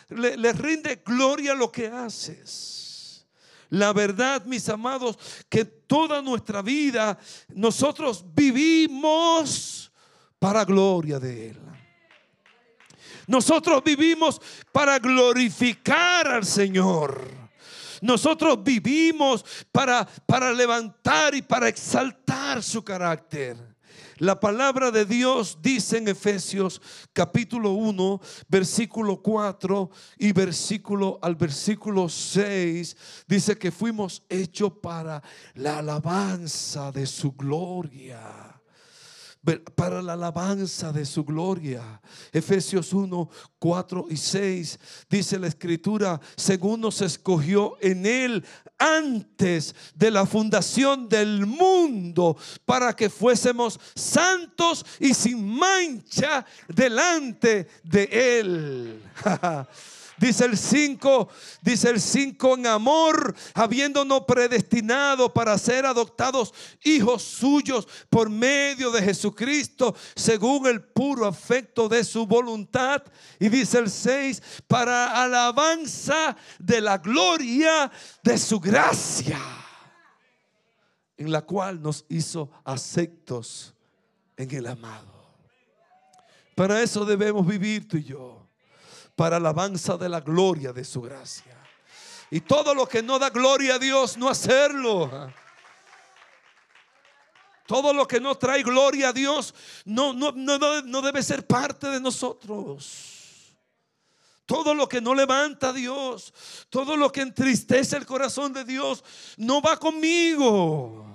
le, 0.09 0.53
rinde 0.53 1.01
gloria 1.05 1.53
lo 1.53 1.71
que 1.71 1.87
haces? 1.87 3.27
La 3.69 3.93
verdad, 3.93 4.43
mis 4.45 4.67
amados, 4.69 5.17
que 5.49 5.65
toda 5.65 6.21
nuestra 6.21 6.61
vida 6.61 7.17
nosotros 7.49 8.23
vivimos 8.33 9.91
para 10.39 10.65
gloria 10.65 11.19
de 11.19 11.49
Él. 11.49 11.70
Nosotros 13.31 13.81
vivimos 13.81 14.41
para 14.73 14.99
glorificar 14.99 16.27
al 16.27 16.45
Señor. 16.45 17.31
Nosotros 18.01 18.61
vivimos 18.61 19.45
para, 19.71 20.05
para 20.25 20.51
levantar 20.51 21.33
y 21.33 21.41
para 21.41 21.69
exaltar 21.69 22.61
su 22.61 22.83
carácter. 22.83 23.55
La 24.17 24.37
palabra 24.37 24.91
de 24.91 25.05
Dios 25.05 25.59
dice 25.61 25.99
en 25.99 26.09
Efesios 26.09 26.81
capítulo 27.13 27.71
1, 27.71 28.19
versículo 28.49 29.21
4 29.21 29.89
y 30.17 30.33
versículo 30.33 31.17
al 31.21 31.35
versículo 31.35 32.09
6, 32.09 32.97
dice 33.29 33.57
que 33.57 33.71
fuimos 33.71 34.23
hechos 34.27 34.73
para 34.81 35.23
la 35.53 35.77
alabanza 35.77 36.91
de 36.91 37.05
su 37.05 37.31
gloria 37.31 38.60
para 39.75 40.01
la 40.01 40.13
alabanza 40.13 40.91
de 40.91 41.05
su 41.05 41.23
gloria. 41.23 41.99
Efesios 42.31 42.93
1, 42.93 43.29
4 43.57 44.05
y 44.09 44.17
6 44.17 44.79
dice 45.09 45.39
la 45.39 45.47
escritura, 45.47 46.19
según 46.35 46.81
nos 46.81 47.01
escogió 47.01 47.77
en 47.81 48.05
él 48.05 48.45
antes 48.77 49.75
de 49.95 50.11
la 50.11 50.25
fundación 50.25 51.09
del 51.09 51.45
mundo, 51.45 52.37
para 52.65 52.95
que 52.95 53.09
fuésemos 53.09 53.79
santos 53.95 54.85
y 54.99 55.13
sin 55.13 55.43
mancha 55.43 56.45
delante 56.67 57.67
de 57.83 58.39
él. 58.39 59.01
Dice 60.21 60.45
el 60.45 60.55
5, 60.55 61.29
dice 61.63 61.89
el 61.89 61.99
5 61.99 62.57
en 62.57 62.67
amor, 62.67 63.35
habiéndonos 63.55 64.25
predestinado 64.25 65.33
para 65.33 65.57
ser 65.57 65.83
adoptados 65.83 66.53
hijos 66.83 67.23
suyos 67.23 67.87
por 68.07 68.29
medio 68.29 68.91
de 68.91 69.01
Jesucristo, 69.01 69.95
según 70.15 70.67
el 70.67 70.83
puro 70.83 71.25
afecto 71.25 71.89
de 71.89 72.03
su 72.03 72.27
voluntad. 72.27 73.01
Y 73.39 73.49
dice 73.49 73.79
el 73.79 73.89
6, 73.89 74.43
para 74.67 75.23
alabanza 75.23 76.37
de 76.59 76.81
la 76.81 76.99
gloria 76.99 77.91
de 78.23 78.37
su 78.37 78.59
gracia, 78.59 79.39
en 81.17 81.31
la 81.31 81.41
cual 81.41 81.81
nos 81.81 82.05
hizo 82.09 82.51
aceptos 82.63 83.73
en 84.37 84.51
el 84.53 84.67
amado. 84.67 85.33
Para 86.53 86.79
eso 86.83 87.05
debemos 87.05 87.47
vivir 87.47 87.87
tú 87.87 87.97
y 87.97 88.03
yo. 88.03 88.40
Para 89.21 89.37
alabanza 89.37 89.97
de 89.97 90.09
la 90.09 90.19
gloria 90.19 90.73
de 90.73 90.83
su 90.83 90.99
gracia. 90.99 91.55
Y 92.31 92.41
todo 92.41 92.73
lo 92.73 92.87
que 92.87 93.03
no 93.03 93.19
da 93.19 93.29
gloria 93.29 93.75
a 93.75 93.77
Dios, 93.77 94.17
no 94.17 94.27
hacerlo. 94.27 95.31
Todo 97.67 97.93
lo 97.93 98.07
que 98.07 98.19
no 98.19 98.33
trae 98.33 98.63
gloria 98.63 99.09
a 99.09 99.13
Dios 99.13 99.53
no, 99.85 100.11
no, 100.11 100.31
no, 100.31 100.81
no 100.81 101.01
debe 101.03 101.21
ser 101.21 101.45
parte 101.45 101.85
de 101.89 101.99
nosotros. 101.99 103.53
Todo 104.47 104.73
lo 104.73 104.89
que 104.89 104.99
no 104.99 105.13
levanta 105.13 105.69
a 105.69 105.73
Dios, 105.73 106.33
todo 106.71 106.97
lo 106.97 107.11
que 107.11 107.21
entristece 107.21 107.97
el 107.97 108.07
corazón 108.07 108.51
de 108.53 108.65
Dios, 108.65 109.03
no 109.37 109.61
va 109.61 109.77
conmigo. 109.77 111.10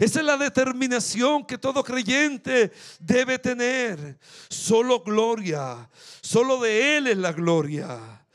Esa 0.00 0.20
es 0.20 0.24
la 0.24 0.38
determinación 0.38 1.44
que 1.44 1.58
todo 1.58 1.84
creyente 1.84 2.72
debe 2.98 3.38
tener. 3.38 4.18
Solo 4.48 5.02
gloria. 5.02 5.90
Solo 6.22 6.58
de 6.58 6.96
Él 6.96 7.06
es 7.06 7.18
la 7.18 7.32
gloria. 7.32 8.26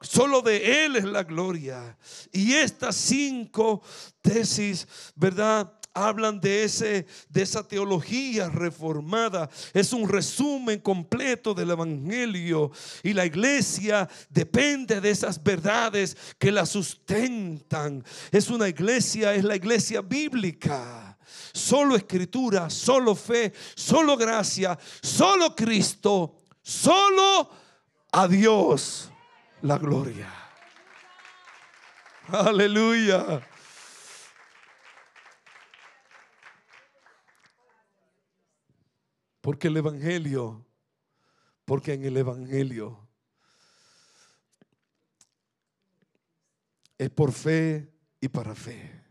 Solo 0.00 0.42
de 0.42 0.84
Él 0.84 0.96
es 0.96 1.04
la 1.04 1.22
gloria. 1.22 1.96
Y 2.32 2.54
estas 2.54 2.96
cinco 2.96 3.80
tesis, 4.22 4.88
¿verdad? 5.14 5.72
Hablan 5.94 6.40
de, 6.40 6.64
ese, 6.64 7.06
de 7.28 7.42
esa 7.42 7.66
teología 7.66 8.50
reformada. 8.50 9.48
Es 9.72 9.92
un 9.92 10.08
resumen 10.08 10.80
completo 10.80 11.54
del 11.54 11.70
Evangelio. 11.70 12.72
Y 13.02 13.12
la 13.12 13.24
iglesia 13.24 14.08
depende 14.28 15.00
de 15.00 15.10
esas 15.10 15.42
verdades 15.42 16.16
que 16.38 16.52
la 16.52 16.66
sustentan. 16.66 18.04
Es 18.32 18.50
una 18.50 18.68
iglesia, 18.68 19.34
es 19.34 19.44
la 19.44 19.56
iglesia 19.56 20.02
bíblica. 20.02 21.16
Solo 21.52 21.96
escritura, 21.96 22.68
solo 22.68 23.14
fe, 23.14 23.52
solo 23.76 24.16
gracia, 24.16 24.76
solo 25.00 25.54
Cristo, 25.54 26.36
solo 26.62 27.48
a 28.10 28.26
Dios 28.28 29.10
la 29.62 29.78
gloria. 29.78 30.28
Aleluya. 32.28 33.40
Porque 39.44 39.68
el 39.68 39.76
Evangelio, 39.76 40.64
porque 41.66 41.92
en 41.92 42.06
el 42.06 42.16
Evangelio 42.16 43.06
es 46.96 47.10
por 47.10 47.30
fe 47.30 47.92
y 48.22 48.28
para 48.28 48.54
fe. 48.54 49.02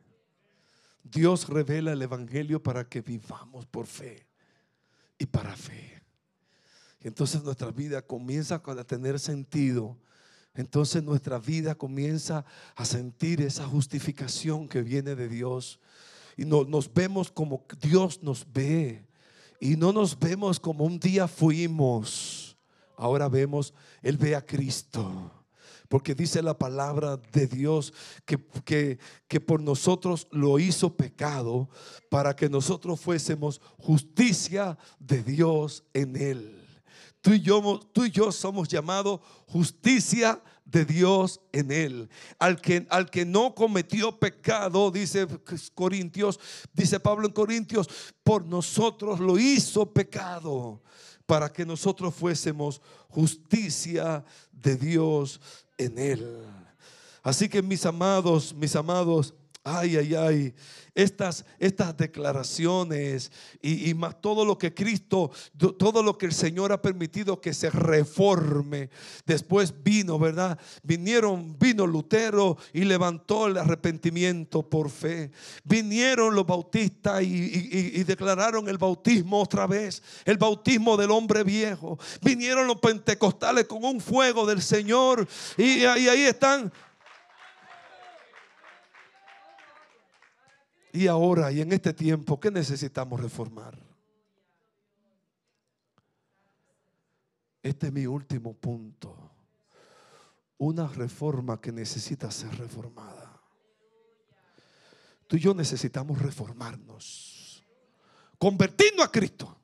Dios 1.04 1.48
revela 1.48 1.92
el 1.92 2.02
Evangelio 2.02 2.64
para 2.64 2.90
que 2.90 3.02
vivamos 3.02 3.68
por 3.68 3.86
fe 3.86 4.26
y 5.20 5.28
para 5.28 5.56
fe. 5.56 6.02
Y 7.02 7.10
entonces 7.10 7.44
nuestra 7.44 7.70
vida 7.70 8.02
comienza 8.02 8.56
a 8.66 8.84
tener 8.86 9.20
sentido. 9.20 10.00
Entonces 10.56 11.04
nuestra 11.04 11.38
vida 11.38 11.76
comienza 11.76 12.44
a 12.76 12.86
sentir 12.86 13.40
esa 13.40 13.68
justificación 13.68 14.68
que 14.68 14.82
viene 14.82 15.14
de 15.14 15.30
Dios. 15.30 15.80
Y 16.36 16.46
nos 16.46 16.92
vemos 16.92 17.32
como 17.32 17.68
Dios 17.80 18.24
nos 18.24 18.52
ve. 18.52 19.13
Y 19.64 19.78
no 19.78 19.94
nos 19.94 20.20
vemos 20.20 20.60
como 20.60 20.84
un 20.84 21.00
día 21.00 21.26
fuimos. 21.26 22.58
Ahora 22.98 23.30
vemos, 23.30 23.74
Él 24.02 24.18
ve 24.18 24.36
a 24.36 24.46
Cristo. 24.46 25.32
Porque 25.88 26.14
dice 26.14 26.42
la 26.42 26.58
palabra 26.58 27.16
de 27.32 27.48
Dios 27.48 27.94
que, 28.26 28.38
que, 28.66 29.00
que, 29.26 29.40
por 29.40 29.62
nosotros 29.62 30.28
lo 30.32 30.60
hizo 30.60 30.98
pecado 30.98 31.70
para 32.10 32.36
que 32.36 32.50
nosotros 32.50 33.00
fuésemos 33.00 33.62
justicia 33.78 34.78
de 35.00 35.24
Dios 35.24 35.86
en 35.94 36.18
Él. 36.18 36.68
Tú 37.22 37.32
y 37.32 37.40
yo, 37.40 37.80
tú 37.94 38.04
y 38.04 38.12
yo 38.12 38.34
somos 38.34 38.68
llamados 38.68 39.22
justicia 39.48 40.44
de 40.66 40.86
Dios 40.86 41.42
en 41.52 41.72
él. 41.72 42.10
Al 42.40 42.60
que, 42.62 42.86
al 42.90 43.10
que 43.10 43.26
no 43.26 43.54
cometió 43.54 44.18
pecado, 44.18 44.92
dice 44.92 45.28
Corintios, 45.76 46.40
dice 46.74 47.00
Pablo 47.00 47.28
en 47.28 47.34
Corintios, 47.34 47.90
por 48.24 48.46
nosotros 48.46 49.20
lo 49.20 49.38
hizo 49.38 49.92
pecado 49.92 50.82
para 51.26 51.52
que 51.52 51.66
nosotros 51.66 52.14
fuésemos 52.14 52.82
justicia 53.10 54.24
de 54.52 54.76
Dios 54.76 55.40
en 55.78 55.98
él. 55.98 56.44
Así 57.22 57.48
que 57.48 57.62
mis 57.62 57.86
amados, 57.86 58.54
mis 58.54 58.76
amados, 58.76 59.34
Ay, 59.66 59.96
ay, 59.96 60.14
ay. 60.16 60.54
Estas, 60.94 61.46
estas 61.58 61.96
declaraciones 61.96 63.32
y, 63.62 63.94
más 63.94 64.22
todo 64.22 64.44
lo 64.44 64.58
que 64.58 64.74
Cristo, 64.74 65.32
todo 65.80 66.04
lo 66.04 66.18
que 66.18 66.26
el 66.26 66.34
Señor 66.34 66.74
ha 66.74 66.82
permitido 66.82 67.40
que 67.40 67.54
se 67.54 67.70
reforme. 67.70 68.90
Después 69.26 69.74
vino, 69.84 70.20
¿verdad? 70.20 70.60
Vinieron, 70.84 71.58
vino 71.58 71.88
Lutero 71.88 72.58
y 72.74 72.84
levantó 72.84 73.48
el 73.48 73.58
arrepentimiento 73.58 74.70
por 74.70 74.90
fe. 74.90 75.32
Vinieron 75.64 76.36
los 76.36 76.46
bautistas 76.46 77.24
y, 77.24 78.04
declararon 78.04 78.68
el 78.68 78.78
bautismo 78.78 79.42
otra 79.42 79.66
vez, 79.66 80.04
el 80.26 80.38
bautismo 80.38 80.98
del 80.98 81.10
hombre 81.10 81.44
viejo. 81.44 81.98
Vinieron 82.22 82.68
los 82.68 82.82
pentecostales 82.82 83.66
con 83.66 83.84
un 83.86 84.02
fuego 84.02 84.46
del 84.46 84.62
Señor 84.62 85.26
y 85.58 85.86
ahí 85.86 86.24
están 86.24 86.72
Y 90.96 91.08
ahora 91.08 91.52
y 91.52 91.60
en 91.60 91.74
este 91.74 91.92
tiempo, 91.92 92.40
¿qué 92.40 92.52
necesitamos 92.52 93.20
reformar? 93.20 93.76
Este 97.64 97.88
es 97.88 97.94
mi 97.94 98.06
último 98.06 98.54
punto. 98.54 99.32
Una 100.60 100.88
reforma 100.88 101.60
que 101.60 101.72
necesita 101.72 102.30
ser 102.30 102.56
reformada. 102.60 103.42
Tú 105.26 105.36
y 105.36 105.40
yo 105.40 105.56
necesitamos 105.56 106.22
reformarnos. 106.22 107.66
Convertirnos 108.38 109.08
a 109.08 109.12
Cristo 109.12 109.58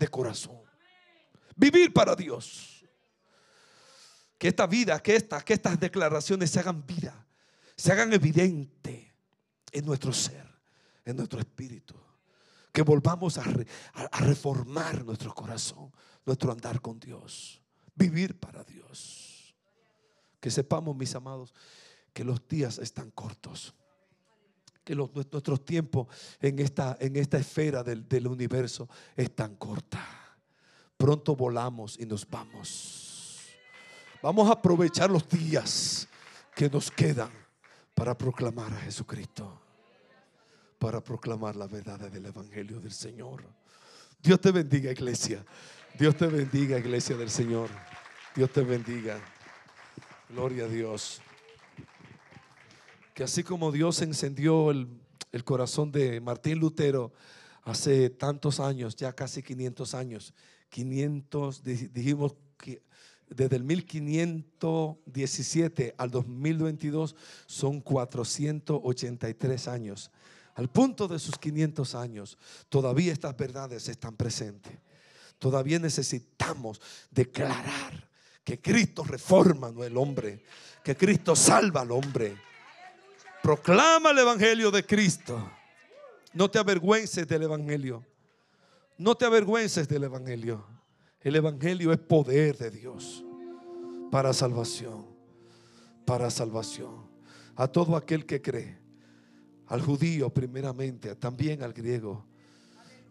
de 0.00 0.08
corazón. 0.08 0.60
Vivir 1.54 1.92
para 1.92 2.16
Dios. 2.16 2.84
Que 4.38 4.48
esta 4.48 4.66
vida, 4.66 5.00
que, 5.00 5.24
que 5.44 5.52
estas 5.52 5.78
declaraciones 5.78 6.50
se 6.50 6.58
hagan 6.58 6.84
vida, 6.84 7.24
se 7.76 7.92
hagan 7.92 8.12
evidente 8.12 9.03
en 9.74 9.84
nuestro 9.84 10.12
ser, 10.12 10.46
en 11.04 11.16
nuestro 11.16 11.40
espíritu. 11.40 11.94
Que 12.72 12.82
volvamos 12.82 13.36
a, 13.38 13.44
reformar 14.20 15.04
nuestro 15.04 15.34
corazón, 15.34 15.92
nuestro 16.24 16.50
andar 16.50 16.80
con 16.80 16.98
Dios, 16.98 17.60
vivir 17.94 18.38
para 18.38 18.64
Dios. 18.64 19.54
Que 20.40 20.50
sepamos, 20.50 20.96
mis 20.96 21.14
amados, 21.14 21.52
que 22.12 22.24
los 22.24 22.46
días 22.48 22.78
están 22.78 23.10
cortos 23.10 23.74
que 24.84 24.94
los, 24.94 25.14
nuestros 25.14 25.64
tiempos 25.64 26.08
en 26.42 26.58
esta, 26.58 26.98
en 27.00 27.16
esta 27.16 27.38
esfera 27.38 27.82
del, 27.82 28.06
del, 28.06 28.26
universo 28.26 28.86
es 29.16 29.34
tan 29.34 29.56
corta. 29.56 30.06
Pronto 30.98 31.34
volamos 31.34 31.98
y 31.98 32.04
nos 32.04 32.28
vamos. 32.28 33.48
Vamos 34.22 34.46
a 34.46 34.52
aprovechar 34.52 35.10
los 35.10 35.26
días 35.26 36.06
que 36.54 36.68
nos 36.68 36.90
quedan 36.90 37.30
para 37.94 38.18
proclamar 38.18 38.74
a 38.74 38.80
Jesucristo 38.80 39.63
para 40.84 41.02
proclamar 41.02 41.56
la 41.56 41.66
verdad 41.66 41.98
del 42.10 42.26
Evangelio 42.26 42.78
del 42.78 42.92
Señor. 42.92 43.42
Dios 44.22 44.38
te 44.38 44.52
bendiga, 44.52 44.92
iglesia. 44.92 45.42
Dios 45.98 46.14
te 46.14 46.26
bendiga, 46.26 46.78
iglesia 46.78 47.16
del 47.16 47.30
Señor. 47.30 47.70
Dios 48.36 48.52
te 48.52 48.60
bendiga. 48.60 49.18
Gloria 50.28 50.66
a 50.66 50.68
Dios. 50.68 51.22
Que 53.14 53.24
así 53.24 53.42
como 53.42 53.72
Dios 53.72 54.02
encendió 54.02 54.70
el, 54.70 54.86
el 55.32 55.42
corazón 55.42 55.90
de 55.90 56.20
Martín 56.20 56.58
Lutero 56.58 57.14
hace 57.62 58.10
tantos 58.10 58.60
años, 58.60 58.94
ya 58.94 59.14
casi 59.14 59.42
500 59.42 59.94
años, 59.94 60.34
500, 60.68 61.62
dijimos 61.64 62.34
que 62.58 62.82
desde 63.30 63.56
el 63.56 63.64
1517 63.64 65.94
al 65.96 66.10
2022 66.10 67.16
son 67.46 67.80
483 67.80 69.68
años 69.68 70.10
al 70.54 70.68
punto 70.68 71.08
de 71.08 71.18
sus 71.18 71.36
500 71.38 71.94
años, 71.94 72.38
todavía 72.68 73.12
estas 73.12 73.36
verdades 73.36 73.88
están 73.88 74.16
presentes. 74.16 74.78
Todavía 75.38 75.78
necesitamos 75.78 76.80
declarar 77.10 78.08
que 78.44 78.60
Cristo 78.60 79.02
reforma 79.04 79.70
no 79.72 79.82
el 79.82 79.96
hombre, 79.96 80.44
que 80.82 80.96
Cristo 80.96 81.34
salva 81.34 81.80
al 81.80 81.90
hombre. 81.90 82.36
Proclama 83.42 84.10
el 84.10 84.18
evangelio 84.18 84.70
de 84.70 84.84
Cristo. 84.86 85.50
No 86.32 86.50
te 86.50 86.58
avergüences 86.58 87.26
del 87.26 87.42
evangelio. 87.42 88.04
No 88.96 89.16
te 89.16 89.24
avergüences 89.24 89.88
del 89.88 90.04
evangelio. 90.04 90.64
El 91.20 91.36
evangelio 91.36 91.92
es 91.92 91.98
poder 91.98 92.56
de 92.58 92.70
Dios 92.70 93.24
para 94.10 94.32
salvación, 94.32 95.06
para 96.04 96.30
salvación. 96.30 97.08
A 97.56 97.66
todo 97.66 97.96
aquel 97.96 98.26
que 98.26 98.42
cree, 98.42 98.78
al 99.68 99.82
judío 99.82 100.30
primeramente, 100.30 101.14
también 101.16 101.62
al 101.62 101.72
griego, 101.72 102.24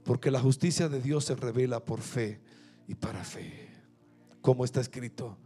porque 0.03 0.31
la 0.31 0.39
justicia 0.39 0.89
de 0.89 1.01
Dios 1.01 1.25
se 1.25 1.35
revela 1.35 1.83
por 1.83 2.01
fe 2.01 2.41
y 2.87 2.95
para 2.95 3.23
fe. 3.23 3.69
Como 4.41 4.65
está 4.65 4.81
escrito, 4.81 5.37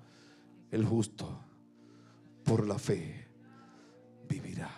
el 0.72 0.86
justo 0.86 1.40
por 2.44 2.68
la 2.68 2.80
fe 2.80 3.28
vivirá. 4.28 4.72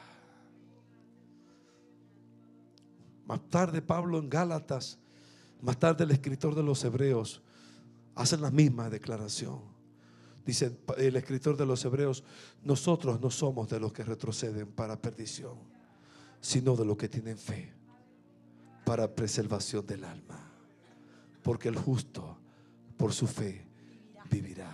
Más 3.26 3.48
tarde 3.50 3.82
Pablo 3.82 4.18
en 4.18 4.30
Gálatas, 4.30 4.98
más 5.62 5.78
tarde 5.78 6.04
el 6.04 6.12
escritor 6.12 6.56
de 6.56 6.64
los 6.64 6.84
Hebreos, 6.84 7.42
hacen 8.16 8.42
la 8.42 8.52
misma 8.52 8.90
declaración. 8.90 9.62
Dice 10.46 10.78
el 10.98 11.16
escritor 11.16 11.56
de 11.56 11.66
los 11.66 11.86
Hebreos, 11.86 12.24
nosotros 12.64 13.22
no 13.22 13.30
somos 13.30 13.70
de 13.70 13.80
los 13.80 13.94
que 13.94 14.04
retroceden 14.04 14.68
para 14.68 15.00
perdición, 15.00 15.58
sino 16.42 16.76
de 16.76 16.86
los 16.86 16.98
que 16.98 17.10
tienen 17.10 17.38
fe 17.38 17.74
para 18.86 19.14
preservación 19.14 19.86
del 19.86 20.04
alma. 20.04 20.40
Porque 21.44 21.70
el 21.70 21.76
justo 21.76 22.38
por 22.98 23.14
su 23.14 23.28
fe 23.28 23.66
vivirá. 24.30 24.72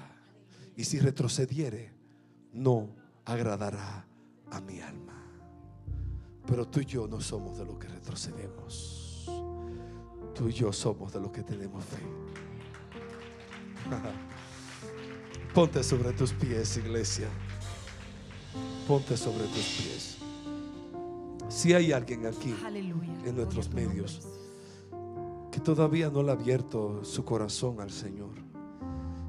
Y 0.75 0.84
si 0.84 0.99
retrocediere, 0.99 1.91
no 2.54 2.89
agradará 3.23 4.06
a 4.51 4.62
mi 4.62 4.80
alma. 4.80 5.21
Pero 6.45 6.67
tú 6.67 6.80
y 6.80 6.86
yo 6.86 7.08
no 7.08 7.21
somos 7.21 7.58
de 7.58 7.65
los 7.65 7.78
que 7.78 7.88
retrocedemos. 7.88 9.25
Tú 10.34 10.49
y 10.49 10.54
yo 10.54 10.71
somos 10.71 11.13
de 11.13 11.19
los 11.19 11.32
que 11.32 11.43
tenemos 11.43 11.84
fe. 11.84 12.04
Ponte 15.54 15.84
sobre 15.84 16.12
tus 16.12 16.34
pies, 16.34 16.78
iglesia. 16.78 17.30
Ponte 18.88 19.15
sobre 19.15 19.45
tus 19.45 19.65
pies. 19.65 20.17
Si 21.56 21.74
hay 21.74 21.94
alguien 21.94 22.26
aquí 22.26 22.54
en 23.24 23.34
nuestros 23.34 23.74
medios 23.74 24.28
que 25.50 25.62
todavía 25.62 26.10
no 26.10 26.22
le 26.22 26.32
ha 26.32 26.34
abierto 26.34 27.06
su 27.06 27.24
corazón 27.24 27.80
al 27.80 27.91
Señor. 27.91 28.34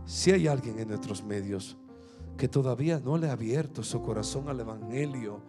Si 0.07 0.33
hay 0.33 0.49
alguien 0.49 0.81
en 0.81 0.89
nuestros 0.89 1.23
medios 1.23 1.77
que 2.37 2.49
todavía 2.49 2.99
no 2.99 3.17
le 3.17 3.29
ha 3.29 3.33
abierto 3.33 3.85
su 3.85 4.03
corazón 4.03 4.49
al 4.49 4.59
Evangelio. 4.59 5.41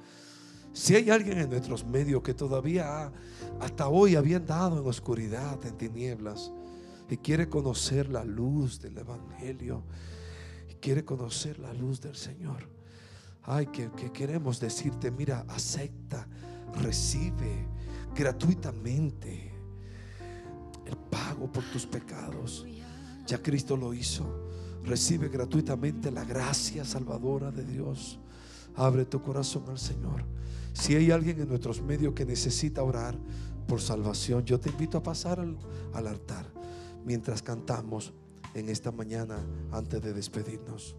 Si 0.72 0.96
hay 0.96 1.10
alguien 1.10 1.40
en 1.40 1.50
nuestros 1.50 1.84
medios 1.84 2.22
que 2.22 2.36
todavía 2.36 3.12
hasta 3.60 3.88
hoy 3.88 4.16
había 4.16 4.38
andado 4.38 4.80
en 4.80 4.88
oscuridad, 4.88 5.58
en 5.66 5.80
tinieblas, 5.80 6.52
y 7.10 7.18
quiere 7.18 7.50
conocer 7.50 8.08
la 8.08 8.24
luz 8.24 8.80
del 8.80 9.00
Evangelio, 9.00 9.82
y 10.70 10.76
quiere 10.76 11.04
conocer 11.04 11.58
la 11.58 11.74
luz 11.74 12.02
del 12.02 12.16
Señor. 12.16 12.70
Ay, 13.42 13.66
que, 13.66 13.90
que 13.94 14.12
queremos 14.12 14.60
decirte, 14.60 15.10
mira, 15.10 15.44
acepta, 15.48 16.28
recibe 16.82 17.68
gratuitamente 18.16 19.52
el 20.86 20.98
pago 20.98 21.52
por 21.52 21.64
tus 21.66 21.86
pecados. 21.86 22.66
Ya 23.26 23.42
Cristo 23.42 23.76
lo 23.76 23.94
hizo. 23.94 24.26
Recibe 24.84 25.28
gratuitamente 25.28 26.12
la 26.12 26.24
gracia 26.24 26.86
salvadora 26.86 27.52
de 27.52 27.66
Dios. 27.66 28.20
Abre 28.76 29.06
tu 29.06 29.22
corazón 29.22 29.64
al 29.68 29.80
Señor. 29.80 30.24
Si 30.74 30.96
hay 30.96 31.12
alguien 31.12 31.42
en 31.42 31.50
nuestros 31.50 31.82
medios 31.82 32.14
que 32.14 32.26
necesita 32.26 32.84
orar 32.84 33.18
por 33.68 33.82
salvación, 33.82 34.46
yo 34.46 34.60
te 34.60 34.70
invito 34.70 34.98
a 34.98 35.04
pasar 35.04 35.40
al, 35.40 36.08
altar 36.08 36.46
mientras 37.04 37.42
cantamos 37.42 38.14
en 38.54 38.70
esta 38.70 38.92
mañana 38.92 39.40
antes 39.72 40.02
de 40.02 40.14
despedirnos. 40.14 40.96